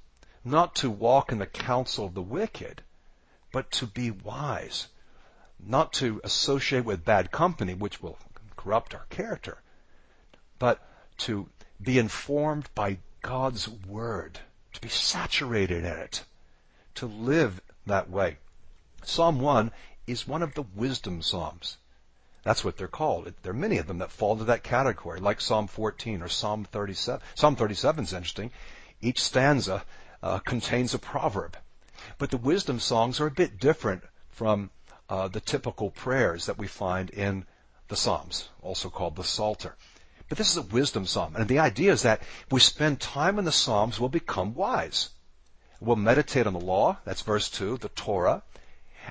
not 0.44 0.74
to 0.76 0.90
walk 0.90 1.30
in 1.30 1.38
the 1.38 1.46
counsel 1.46 2.06
of 2.06 2.14
the 2.14 2.22
wicked, 2.22 2.82
but 3.52 3.70
to 3.72 3.86
be 3.86 4.10
wise, 4.10 4.88
not 5.60 5.92
to 5.94 6.20
associate 6.24 6.84
with 6.84 7.04
bad 7.04 7.30
company, 7.30 7.74
which 7.74 8.02
will 8.02 8.18
corrupt 8.56 8.94
our 8.94 9.06
character, 9.10 9.58
but 10.58 10.84
to 11.18 11.48
be 11.82 11.98
informed 11.98 12.68
by 12.74 12.98
God's 13.22 13.68
Word, 13.68 14.38
to 14.72 14.80
be 14.80 14.88
saturated 14.88 15.84
in 15.84 15.92
it, 15.92 16.24
to 16.96 17.06
live 17.06 17.60
that 17.86 18.10
way. 18.10 18.36
Psalm 19.02 19.40
1 19.40 19.70
is 20.06 20.28
one 20.28 20.42
of 20.42 20.54
the 20.54 20.64
wisdom 20.74 21.22
psalms. 21.22 21.76
That's 22.42 22.64
what 22.64 22.76
they're 22.76 22.88
called. 22.88 23.32
There 23.42 23.52
are 23.52 23.54
many 23.54 23.78
of 23.78 23.86
them 23.86 23.98
that 23.98 24.10
fall 24.10 24.32
into 24.32 24.44
that 24.44 24.62
category, 24.62 25.20
like 25.20 25.40
Psalm 25.40 25.66
14 25.66 26.22
or 26.22 26.28
Psalm 26.28 26.64
37. 26.64 27.20
Psalm 27.34 27.56
37 27.56 28.04
is 28.04 28.12
interesting. 28.12 28.50
Each 29.00 29.22
stanza 29.22 29.84
uh, 30.22 30.38
contains 30.38 30.94
a 30.94 30.98
proverb. 30.98 31.56
But 32.18 32.30
the 32.30 32.38
wisdom 32.38 32.80
songs 32.80 33.20
are 33.20 33.26
a 33.26 33.30
bit 33.30 33.60
different 33.60 34.02
from 34.30 34.70
uh, 35.08 35.28
the 35.28 35.40
typical 35.40 35.90
prayers 35.90 36.46
that 36.46 36.58
we 36.58 36.66
find 36.66 37.10
in 37.10 37.46
the 37.88 37.96
Psalms, 37.96 38.48
also 38.62 38.88
called 38.88 39.16
the 39.16 39.24
Psalter. 39.24 39.76
But 40.30 40.38
this 40.38 40.52
is 40.52 40.58
a 40.58 40.62
wisdom 40.62 41.06
psalm. 41.06 41.34
And 41.34 41.48
the 41.48 41.58
idea 41.58 41.92
is 41.92 42.02
that 42.02 42.22
if 42.22 42.52
we 42.52 42.60
spend 42.60 43.00
time 43.00 43.36
in 43.40 43.44
the 43.44 43.50
Psalms, 43.50 43.98
we'll 43.98 44.08
become 44.08 44.54
wise. 44.54 45.10
We'll 45.80 45.96
meditate 45.96 46.46
on 46.46 46.52
the 46.52 46.60
law. 46.60 46.98
That's 47.04 47.22
verse 47.22 47.50
2, 47.50 47.78
the 47.78 47.88
Torah. 47.88 48.44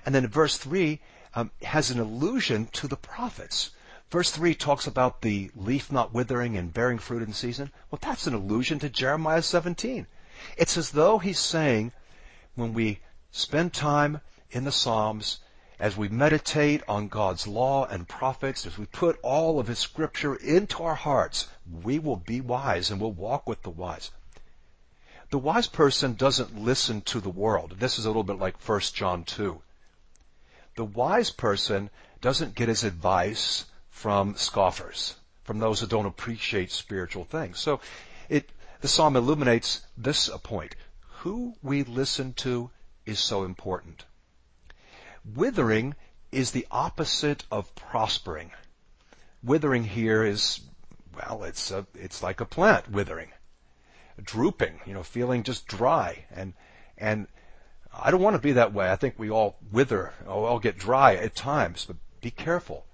And 0.05 0.15
then 0.15 0.25
verse 0.27 0.57
3 0.57 1.01
um, 1.35 1.51
has 1.61 1.91
an 1.91 1.99
allusion 1.99 2.67
to 2.67 2.87
the 2.87 2.95
prophets. 2.95 3.71
Verse 4.09 4.31
3 4.31 4.55
talks 4.55 4.87
about 4.87 5.21
the 5.21 5.51
leaf 5.55 5.91
not 5.91 6.13
withering 6.13 6.55
and 6.55 6.73
bearing 6.73 6.99
fruit 6.99 7.21
in 7.21 7.33
season. 7.33 7.69
Well, 7.91 7.99
that's 8.01 8.25
an 8.25 8.33
allusion 8.33 8.79
to 8.79 8.89
Jeremiah 8.89 9.41
17. 9.41 10.07
It's 10.55 10.77
as 10.77 10.91
though 10.91 11.19
he's 11.19 11.39
saying, 11.39 11.91
when 12.55 12.73
we 12.73 13.01
spend 13.31 13.73
time 13.73 14.21
in 14.51 14.63
the 14.63 14.71
Psalms, 14.71 15.39
as 15.79 15.95
we 15.95 16.09
meditate 16.09 16.83
on 16.89 17.07
God's 17.07 17.47
law 17.47 17.85
and 17.85 18.07
prophets, 18.07 18.65
as 18.65 18.77
we 18.77 18.85
put 18.85 19.17
all 19.23 19.59
of 19.59 19.67
His 19.67 19.79
scripture 19.79 20.35
into 20.35 20.83
our 20.83 20.95
hearts, 20.95 21.47
we 21.83 21.99
will 21.99 22.17
be 22.17 22.41
wise 22.41 22.91
and 22.91 22.99
we'll 22.99 23.13
walk 23.13 23.47
with 23.47 23.61
the 23.63 23.69
wise. 23.69 24.11
The 25.29 25.37
wise 25.37 25.67
person 25.67 26.15
doesn't 26.15 26.59
listen 26.59 27.01
to 27.01 27.21
the 27.21 27.29
world. 27.29 27.75
This 27.79 27.97
is 27.97 28.05
a 28.05 28.09
little 28.09 28.23
bit 28.23 28.39
like 28.39 28.59
1 28.67 28.79
John 28.93 29.23
2. 29.23 29.61
The 30.75 30.85
wise 30.85 31.29
person 31.29 31.89
doesn't 32.19 32.55
get 32.55 32.67
his 32.67 32.83
advice 32.83 33.65
from 33.89 34.35
scoffers, 34.35 35.15
from 35.43 35.59
those 35.59 35.79
who 35.79 35.87
don't 35.87 36.05
appreciate 36.05 36.71
spiritual 36.71 37.25
things. 37.25 37.59
So 37.59 37.79
it, 38.27 38.49
the 38.81 38.87
psalm 38.87 39.15
illuminates 39.15 39.81
this 39.97 40.29
point. 40.43 40.75
Who 41.19 41.55
we 41.61 41.83
listen 41.83 42.33
to 42.33 42.69
is 43.05 43.19
so 43.19 43.43
important. 43.43 44.03
Withering 45.35 45.95
is 46.31 46.51
the 46.51 46.65
opposite 46.71 47.43
of 47.51 47.75
prospering. 47.75 48.51
Withering 49.43 49.83
here 49.83 50.23
is, 50.23 50.61
well, 51.15 51.43
it's 51.43 51.71
a, 51.71 51.85
it's 51.93 52.23
like 52.23 52.41
a 52.41 52.45
plant 52.45 52.89
withering, 52.89 53.31
drooping, 54.23 54.79
you 54.85 54.93
know, 54.93 55.03
feeling 55.03 55.43
just 55.43 55.67
dry. 55.67 56.25
And, 56.31 56.53
and 56.97 57.27
I 57.93 58.11
don't 58.11 58.21
want 58.21 58.35
to 58.35 58.41
be 58.41 58.53
that 58.53 58.73
way. 58.73 58.89
I 58.89 58.95
think 58.95 59.15
we 59.17 59.29
all 59.29 59.57
wither, 59.71 60.13
or 60.25 60.47
all 60.47 60.59
get 60.59 60.77
dry 60.77 61.15
at 61.15 61.35
times, 61.35 61.85
but 61.85 61.97
be 62.21 62.31
careful. 62.31 62.85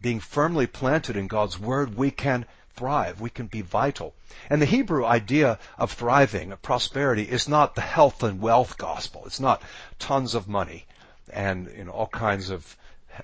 Being 0.00 0.20
firmly 0.20 0.66
planted 0.66 1.16
in 1.16 1.28
God's 1.28 1.58
Word, 1.58 1.96
we 1.96 2.10
can 2.10 2.46
thrive. 2.74 3.20
We 3.20 3.30
can 3.30 3.46
be 3.46 3.60
vital. 3.60 4.14
And 4.50 4.60
the 4.60 4.66
Hebrew 4.66 5.04
idea 5.04 5.58
of 5.78 5.92
thriving, 5.92 6.50
of 6.50 6.62
prosperity, 6.62 7.22
is 7.22 7.48
not 7.48 7.74
the 7.74 7.82
health 7.82 8.22
and 8.22 8.40
wealth 8.40 8.78
gospel. 8.78 9.24
It's 9.26 9.40
not 9.40 9.62
tons 9.98 10.34
of 10.34 10.48
money 10.48 10.86
and 11.32 11.68
know 11.86 11.92
all 11.92 12.06
kinds 12.06 12.50
of 12.50 12.76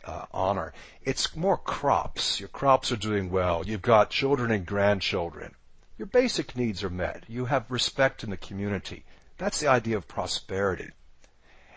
uh, 0.04 0.26
honor. 0.32 0.72
It's 1.02 1.36
more 1.36 1.56
crops. 1.56 2.40
Your 2.40 2.48
crops 2.48 2.92
are 2.92 2.96
doing 2.96 3.30
well. 3.30 3.64
You've 3.66 3.82
got 3.82 4.10
children 4.10 4.50
and 4.50 4.66
grandchildren. 4.66 5.54
Your 5.96 6.06
basic 6.06 6.56
needs 6.56 6.84
are 6.84 6.90
met. 6.90 7.24
You 7.28 7.46
have 7.46 7.70
respect 7.70 8.24
in 8.24 8.30
the 8.30 8.36
community. 8.36 9.04
That's 9.36 9.60
the 9.60 9.68
idea 9.68 9.96
of 9.96 10.06
prosperity. 10.06 10.90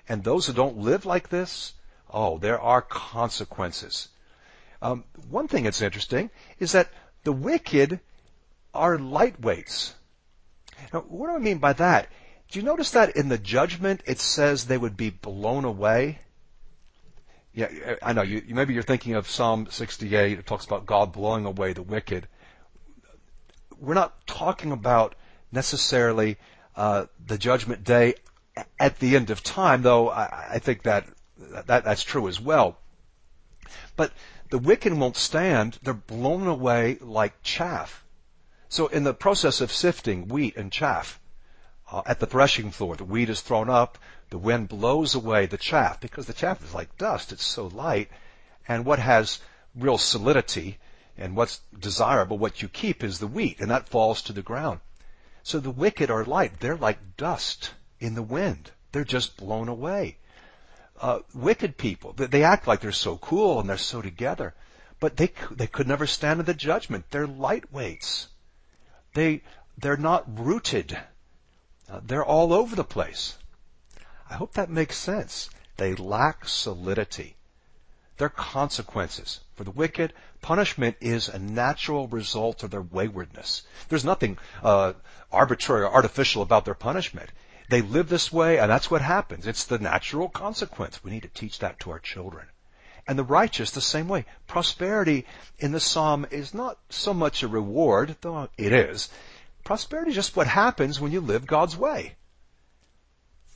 And 0.07 0.23
those 0.23 0.47
who 0.47 0.53
don't 0.53 0.77
live 0.77 1.05
like 1.05 1.29
this, 1.29 1.73
oh, 2.09 2.37
there 2.37 2.59
are 2.59 2.81
consequences. 2.81 4.09
Um, 4.81 5.03
one 5.29 5.47
thing 5.47 5.63
that's 5.63 5.81
interesting 5.81 6.29
is 6.59 6.71
that 6.73 6.89
the 7.23 7.31
wicked 7.31 7.99
are 8.73 8.97
lightweights. 8.97 9.93
Now, 10.93 11.01
what 11.01 11.27
do 11.27 11.35
I 11.35 11.39
mean 11.39 11.59
by 11.59 11.73
that? 11.73 12.09
Do 12.51 12.59
you 12.59 12.65
notice 12.65 12.91
that 12.91 13.15
in 13.15 13.29
the 13.29 13.37
judgment 13.37 14.03
it 14.05 14.19
says 14.19 14.65
they 14.65 14.77
would 14.77 14.97
be 14.97 15.09
blown 15.09 15.63
away? 15.63 16.19
Yeah, 17.53 17.95
I 18.03 18.11
know. 18.11 18.23
You, 18.23 18.43
maybe 18.49 18.73
you're 18.73 18.83
thinking 18.83 19.15
of 19.15 19.29
Psalm 19.29 19.67
68. 19.69 20.37
It 20.37 20.45
talks 20.45 20.65
about 20.65 20.85
God 20.85 21.13
blowing 21.13 21.45
away 21.45 21.71
the 21.71 21.81
wicked. 21.81 22.27
We're 23.79 23.93
not 23.93 24.27
talking 24.27 24.73
about 24.73 25.15
necessarily 25.49 26.37
uh, 26.75 27.05
the 27.25 27.37
judgment 27.37 27.85
day 27.85 28.15
at 28.77 28.99
the 28.99 29.15
end 29.15 29.29
of 29.29 29.43
time, 29.43 29.81
though 29.81 30.09
I, 30.09 30.55
I 30.55 30.59
think 30.59 30.83
that, 30.83 31.05
that 31.37 31.85
that's 31.85 32.03
true 32.03 32.27
as 32.27 32.39
well. 32.39 32.77
But 33.95 34.11
the 34.49 34.59
wicked 34.59 34.91
won't 34.91 35.15
stand. 35.15 35.79
They're 35.83 35.93
blown 35.93 36.47
away 36.47 36.97
like 36.99 37.41
chaff. 37.43 38.03
So 38.67 38.87
in 38.87 39.05
the 39.05 39.13
process 39.13 39.61
of 39.61 39.71
sifting 39.71 40.27
wheat 40.27 40.57
and 40.57 40.69
chaff, 40.69 41.20
uh, 41.91 42.01
at 42.05 42.19
the 42.19 42.25
threshing 42.25 42.71
floor. 42.71 42.95
The 42.95 43.03
wheat 43.03 43.29
is 43.29 43.41
thrown 43.41 43.69
up. 43.69 43.97
The 44.29 44.37
wind 44.37 44.69
blows 44.69 45.13
away 45.13 45.45
the 45.45 45.57
chaff 45.57 45.99
because 45.99 46.25
the 46.25 46.33
chaff 46.33 46.63
is 46.63 46.73
like 46.73 46.97
dust. 46.97 47.31
It's 47.31 47.43
so 47.43 47.67
light. 47.67 48.09
And 48.67 48.85
what 48.85 48.99
has 48.99 49.39
real 49.75 49.97
solidity 49.97 50.77
and 51.17 51.35
what's 51.35 51.59
desirable, 51.77 52.37
what 52.37 52.61
you 52.61 52.69
keep 52.69 53.03
is 53.03 53.19
the 53.19 53.27
wheat 53.27 53.59
and 53.59 53.71
that 53.71 53.89
falls 53.89 54.21
to 54.23 54.33
the 54.33 54.41
ground. 54.41 54.79
So 55.43 55.59
the 55.59 55.71
wicked 55.71 56.09
are 56.09 56.23
light. 56.23 56.59
They're 56.59 56.77
like 56.77 57.17
dust 57.17 57.71
in 57.99 58.15
the 58.15 58.23
wind. 58.23 58.71
They're 58.91 59.03
just 59.03 59.37
blown 59.37 59.67
away. 59.67 60.17
Uh, 60.99 61.19
wicked 61.33 61.77
people, 61.77 62.13
they 62.13 62.43
act 62.43 62.67
like 62.67 62.79
they're 62.79 62.91
so 62.91 63.17
cool 63.17 63.59
and 63.59 63.67
they're 63.67 63.77
so 63.77 64.03
together, 64.03 64.53
but 64.99 65.17
they, 65.17 65.31
they 65.49 65.65
could 65.65 65.87
never 65.87 66.05
stand 66.05 66.39
in 66.39 66.45
the 66.45 66.53
judgment. 66.53 67.05
They're 67.09 67.27
lightweights. 67.27 68.27
They, 69.15 69.41
they're 69.79 69.97
not 69.97 70.39
rooted 70.39 70.95
uh, 71.91 71.99
they're 72.05 72.25
all 72.25 72.53
over 72.53 72.75
the 72.75 72.83
place. 72.83 73.37
I 74.29 74.35
hope 74.35 74.53
that 74.53 74.69
makes 74.69 74.95
sense. 74.97 75.49
They 75.75 75.93
lack 75.95 76.47
solidity. 76.47 77.35
There 78.17 78.27
are 78.27 78.29
consequences. 78.29 79.41
For 79.55 79.63
the 79.63 79.71
wicked, 79.71 80.13
punishment 80.41 80.95
is 81.01 81.27
a 81.27 81.39
natural 81.39 82.07
result 82.07 82.63
of 82.63 82.71
their 82.71 82.81
waywardness. 82.81 83.63
There's 83.89 84.05
nothing 84.05 84.37
uh, 84.63 84.93
arbitrary 85.31 85.83
or 85.83 85.91
artificial 85.91 86.41
about 86.43 86.63
their 86.65 86.75
punishment. 86.75 87.29
They 87.67 87.81
live 87.81 88.09
this 88.09 88.31
way, 88.31 88.59
and 88.59 88.71
that's 88.71 88.91
what 88.91 89.01
happens. 89.01 89.47
It's 89.47 89.65
the 89.65 89.79
natural 89.79 90.29
consequence. 90.29 91.03
We 91.03 91.11
need 91.11 91.23
to 91.23 91.29
teach 91.29 91.59
that 91.59 91.79
to 91.81 91.91
our 91.91 91.99
children. 91.99 92.47
And 93.07 93.17
the 93.17 93.23
righteous, 93.23 93.71
the 93.71 93.81
same 93.81 94.07
way. 94.07 94.25
Prosperity 94.47 95.25
in 95.59 95.71
the 95.71 95.79
psalm 95.79 96.27
is 96.31 96.53
not 96.53 96.77
so 96.89 97.13
much 97.13 97.43
a 97.43 97.47
reward, 97.47 98.15
though 98.21 98.49
it 98.57 98.71
is. 98.71 99.09
Prosperity 99.63 100.09
is 100.11 100.15
just 100.15 100.35
what 100.35 100.47
happens 100.47 100.99
when 100.99 101.11
you 101.11 101.21
live 101.21 101.45
God's 101.45 101.77
way. 101.77 102.15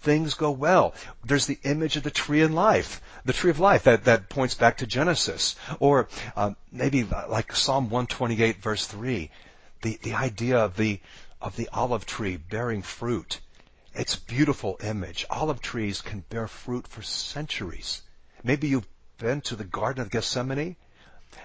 Things 0.02 0.36
go 0.36 0.52
well. 0.52 0.94
There's 1.24 1.48
the 1.48 1.58
image 1.64 1.96
of 1.96 2.04
the 2.04 2.12
tree 2.12 2.42
in 2.42 2.54
life, 2.54 3.02
the 3.26 3.34
tree 3.34 3.50
of 3.50 3.60
life 3.60 3.84
that, 3.84 4.04
that 4.04 4.30
points 4.30 4.54
back 4.54 4.78
to 4.78 4.88
Genesis. 4.88 5.56
Or 5.80 6.08
um, 6.36 6.56
maybe 6.72 7.04
like 7.04 7.56
Psalm 7.56 7.86
128 7.86 8.62
verse 8.62 8.86
3, 8.86 9.32
the, 9.82 10.00
the 10.04 10.14
idea 10.14 10.60
of 10.60 10.78
the, 10.78 11.00
of 11.42 11.56
the 11.56 11.70
olive 11.74 12.06
tree 12.06 12.38
bearing 12.38 12.84
fruit. 12.84 13.40
It's 13.96 14.16
beautiful 14.16 14.78
image. 14.84 15.26
Olive 15.30 15.62
trees 15.62 16.02
can 16.02 16.20
bear 16.30 16.48
fruit 16.48 16.88
for 16.88 17.02
centuries. 17.02 18.02
Maybe 18.44 18.68
you've 18.68 18.88
been 19.18 19.42
to 19.42 19.56
the 19.56 19.64
Garden 19.64 20.04
of 20.04 20.12
Gethsemane 20.12 20.76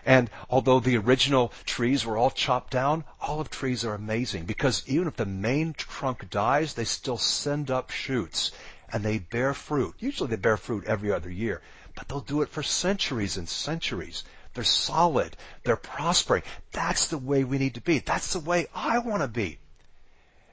and 0.05 0.31
although 0.48 0.81
the 0.81 0.96
original 0.96 1.53
trees 1.64 2.05
were 2.05 2.16
all 2.16 2.31
chopped 2.31 2.70
down, 2.70 3.05
olive 3.20 3.50
trees 3.50 3.85
are 3.85 3.94
amazing 3.94 4.44
because 4.44 4.83
even 4.87 5.09
if 5.09 5.16
the 5.16 5.26
main 5.26 5.72
trunk 5.74 6.31
dies, 6.31 6.74
they 6.74 6.85
still 6.85 7.18
send 7.18 7.70
up 7.70 7.90
shoots 7.90 8.53
and 8.92 9.05
they 9.05 9.18
bear 9.18 9.55
fruit. 9.55 9.94
Usually 9.98 10.31
they 10.31 10.37
bear 10.37 10.57
fruit 10.57 10.85
every 10.87 11.12
other 11.12 11.31
year, 11.31 11.62
but 11.94 12.09
they'll 12.09 12.20
do 12.20 12.42
it 12.42 12.48
for 12.48 12.62
centuries 12.62 13.37
and 13.37 13.48
centuries. 13.48 14.24
They're 14.55 14.64
solid. 14.64 15.37
They're 15.64 15.76
prospering. 15.76 16.42
That's 16.72 17.07
the 17.09 17.18
way 17.18 17.44
we 17.44 17.59
need 17.59 17.74
to 17.74 17.81
be. 17.81 18.00
That's 18.00 18.33
the 18.33 18.40
way 18.40 18.66
I 18.74 18.98
want 18.98 19.22
to 19.22 19.29
be. 19.29 19.59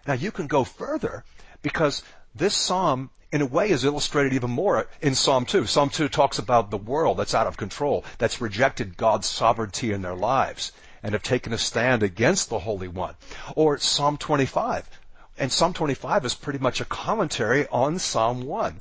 Now 0.06 0.14
you 0.14 0.32
can 0.32 0.48
go 0.48 0.64
further 0.64 1.24
because 1.62 2.04
this 2.36 2.56
psalm 2.56 3.10
in 3.32 3.42
a 3.42 3.46
way 3.46 3.70
is 3.70 3.84
illustrated 3.84 4.34
even 4.34 4.50
more 4.50 4.88
in 5.02 5.14
Psalm 5.14 5.46
2. 5.46 5.66
Psalm 5.66 5.90
2 5.90 6.08
talks 6.08 6.40
about 6.40 6.72
the 6.72 6.78
world 6.78 7.18
that's 7.18 7.36
out 7.36 7.48
of 7.48 7.58
control, 7.58 8.06
that's 8.18 8.40
rejected 8.40 8.96
God's 8.96 9.28
sovereignty 9.28 9.92
in 9.92 10.02
their 10.02 10.16
lives 10.16 10.72
and 11.04 11.14
have 11.14 11.24
taken 11.24 11.54
a 11.54 11.58
stand 11.58 12.04
against 12.04 12.50
the 12.50 12.60
Holy 12.60 12.88
One. 12.88 13.16
Or 13.56 13.78
Psalm 13.78 14.18
25. 14.18 14.90
And 15.38 15.52
Psalm 15.52 15.74
25 15.74 16.26
is 16.26 16.36
pretty 16.36 16.60
much 16.60 16.82
a 16.82 16.86
commentary 16.86 17.68
on 17.68 18.00
Psalm 18.00 18.42
1. 18.42 18.78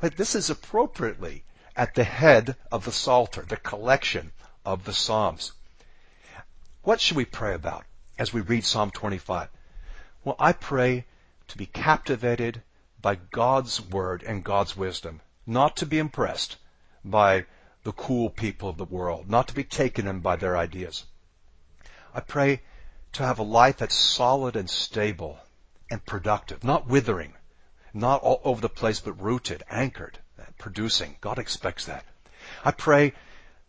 But 0.00 0.16
this 0.16 0.34
is 0.34 0.50
appropriately 0.50 1.44
at 1.74 1.94
the 1.94 2.04
head 2.04 2.56
of 2.70 2.84
the 2.84 2.92
Psalter, 2.92 3.46
the 3.48 3.56
collection 3.56 4.32
of 4.64 4.84
the 4.84 4.92
Psalms. 4.92 5.52
What 6.82 7.00
should 7.00 7.16
we 7.16 7.24
pray 7.24 7.54
about 7.54 7.84
as 8.18 8.32
we 8.32 8.42
read 8.42 8.64
Psalm 8.64 8.90
25? 8.90 9.48
Well, 10.22 10.36
I 10.38 10.52
pray 10.52 11.06
to 11.48 11.58
be 11.58 11.66
captivated 11.66 12.62
by 13.06 13.14
God's 13.30 13.80
word 13.80 14.24
and 14.24 14.42
God's 14.42 14.76
wisdom, 14.76 15.20
not 15.46 15.76
to 15.76 15.86
be 15.86 15.96
impressed 15.96 16.56
by 17.04 17.46
the 17.84 17.92
cool 17.92 18.28
people 18.28 18.68
of 18.68 18.78
the 18.78 18.84
world, 18.84 19.30
not 19.30 19.46
to 19.46 19.54
be 19.54 19.62
taken 19.62 20.08
in 20.08 20.18
by 20.18 20.34
their 20.34 20.56
ideas. 20.56 21.04
I 22.12 22.18
pray 22.18 22.62
to 23.12 23.24
have 23.24 23.38
a 23.38 23.44
life 23.44 23.76
that's 23.76 23.94
solid 23.94 24.56
and 24.56 24.68
stable 24.68 25.38
and 25.88 26.04
productive, 26.04 26.64
not 26.64 26.88
withering, 26.88 27.34
not 27.94 28.22
all 28.22 28.40
over 28.42 28.60
the 28.60 28.68
place, 28.68 28.98
but 28.98 29.22
rooted, 29.22 29.62
anchored, 29.70 30.18
producing. 30.58 31.14
God 31.20 31.38
expects 31.38 31.84
that. 31.84 32.04
I 32.64 32.72
pray 32.72 33.12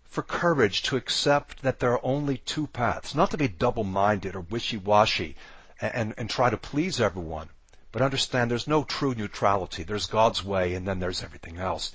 for 0.05 0.23
courage 0.23 0.81
to 0.81 0.97
accept 0.97 1.61
that 1.61 1.77
there 1.77 1.91
are 1.91 2.01
only 2.03 2.39
two 2.39 2.65
paths, 2.65 3.13
not 3.13 3.29
to 3.29 3.37
be 3.37 3.47
double-minded 3.47 4.35
or 4.35 4.41
wishy-washy 4.41 5.35
and, 5.79 6.15
and 6.17 6.27
try 6.27 6.49
to 6.49 6.57
please 6.57 6.99
everyone, 6.99 7.49
but 7.91 8.01
understand 8.01 8.51
there's 8.51 8.67
no 8.67 8.83
true 8.83 9.15
neutrality. 9.15 9.83
There's 9.83 10.07
God's 10.07 10.43
way 10.43 10.73
and 10.73 10.87
then 10.87 10.99
there's 10.99 11.23
everything 11.23 11.57
else. 11.57 11.93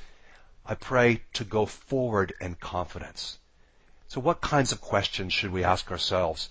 I 0.65 0.75
pray 0.75 1.23
to 1.35 1.45
go 1.45 1.67
forward 1.67 2.33
in 2.41 2.55
confidence. 2.55 3.39
So 4.09 4.21
what 4.21 4.41
kinds 4.41 4.73
of 4.73 4.81
questions 4.81 5.33
should 5.33 5.53
we 5.53 5.65
ask 5.65 5.91
ourselves? 5.91 6.51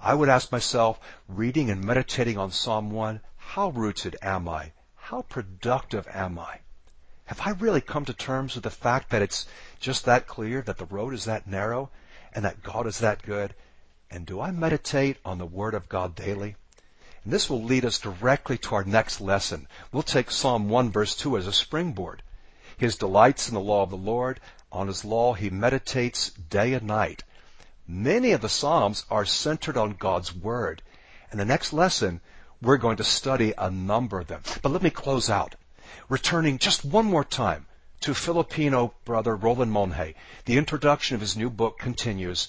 I 0.00 0.14
would 0.14 0.28
ask 0.28 0.50
myself, 0.50 0.98
reading 1.28 1.70
and 1.70 1.84
meditating 1.84 2.38
on 2.38 2.50
Psalm 2.50 2.90
1, 2.90 3.20
how 3.36 3.68
rooted 3.70 4.16
am 4.20 4.48
I? 4.48 4.72
How 4.96 5.22
productive 5.22 6.08
am 6.08 6.38
I? 6.38 6.60
Have 7.26 7.40
I 7.40 7.50
really 7.50 7.80
come 7.80 8.04
to 8.06 8.12
terms 8.12 8.54
with 8.54 8.64
the 8.64 8.70
fact 8.70 9.10
that 9.10 9.22
it's 9.22 9.46
just 9.78 10.06
that 10.06 10.26
clear, 10.26 10.60
that 10.62 10.78
the 10.78 10.86
road 10.86 11.14
is 11.14 11.26
that 11.26 11.46
narrow, 11.46 11.90
and 12.34 12.44
that 12.44 12.62
God 12.62 12.86
is 12.86 12.98
that 12.98 13.22
good? 13.22 13.54
And 14.10 14.26
do 14.26 14.40
I 14.40 14.50
meditate 14.50 15.18
on 15.24 15.38
the 15.38 15.46
Word 15.46 15.74
of 15.74 15.88
God 15.88 16.14
daily? 16.14 16.56
And 17.24 17.32
this 17.32 17.48
will 17.48 17.62
lead 17.62 17.84
us 17.84 17.98
directly 17.98 18.58
to 18.58 18.74
our 18.74 18.84
next 18.84 19.20
lesson. 19.20 19.68
We'll 19.92 20.02
take 20.02 20.30
Psalm 20.30 20.68
1 20.68 20.90
verse 20.90 21.14
2 21.14 21.36
as 21.36 21.46
a 21.46 21.52
springboard. 21.52 22.22
His 22.76 22.96
delights 22.96 23.48
in 23.48 23.54
the 23.54 23.60
law 23.60 23.82
of 23.82 23.90
the 23.90 23.96
Lord. 23.96 24.40
On 24.72 24.88
his 24.88 25.04
law 25.04 25.34
he 25.34 25.50
meditates 25.50 26.30
day 26.30 26.74
and 26.74 26.86
night. 26.86 27.22
Many 27.86 28.32
of 28.32 28.40
the 28.40 28.48
Psalms 28.48 29.04
are 29.10 29.24
centered 29.24 29.76
on 29.76 29.92
God's 29.92 30.34
Word. 30.34 30.82
And 31.30 31.38
the 31.38 31.44
next 31.44 31.72
lesson, 31.72 32.20
we're 32.60 32.76
going 32.76 32.96
to 32.96 33.04
study 33.04 33.54
a 33.56 33.70
number 33.70 34.20
of 34.20 34.26
them. 34.26 34.42
But 34.62 34.72
let 34.72 34.82
me 34.82 34.90
close 34.90 35.30
out. 35.30 35.54
Returning 36.08 36.58
just 36.58 36.84
one 36.84 37.06
more 37.06 37.24
time 37.24 37.66
to 38.00 38.14
Filipino 38.14 38.94
brother 39.04 39.36
Roland 39.36 39.72
Monje. 39.72 40.14
The 40.44 40.58
introduction 40.58 41.14
of 41.14 41.20
his 41.20 41.36
new 41.36 41.50
book 41.50 41.78
continues 41.78 42.48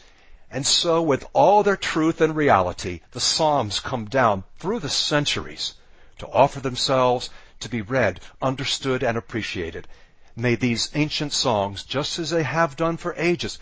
and 0.54 0.68
so 0.68 1.02
with 1.02 1.26
all 1.34 1.64
their 1.64 1.76
truth 1.76 2.22
and 2.22 2.36
reality, 2.36 3.02
the 3.12 3.20
Psalms 3.20 3.80
come 3.80 4.06
down 4.06 4.44
through 4.60 4.78
the 4.80 4.90
centuries 4.90 5.74
to 6.20 6.28
offer 6.28 6.60
themselves 6.60 7.32
to 7.60 7.68
be 7.68 7.82
read, 7.82 8.20
understood, 8.40 9.02
and 9.02 9.18
appreciated. 9.18 9.88
May 10.36 10.54
these 10.54 10.92
ancient 10.94 11.34
songs, 11.34 11.84
just 11.84 12.20
as 12.20 12.30
they 12.30 12.44
have 12.44 12.76
done 12.76 12.98
for 12.98 13.16
ages, 13.18 13.58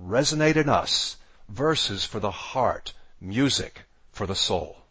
resonate 0.00 0.56
in 0.56 0.70
us, 0.70 1.16
verses 1.50 2.06
for 2.06 2.18
the 2.18 2.30
heart, 2.30 2.94
music 3.20 3.82
for 4.10 4.26
the 4.26 4.34
soul. 4.34 4.81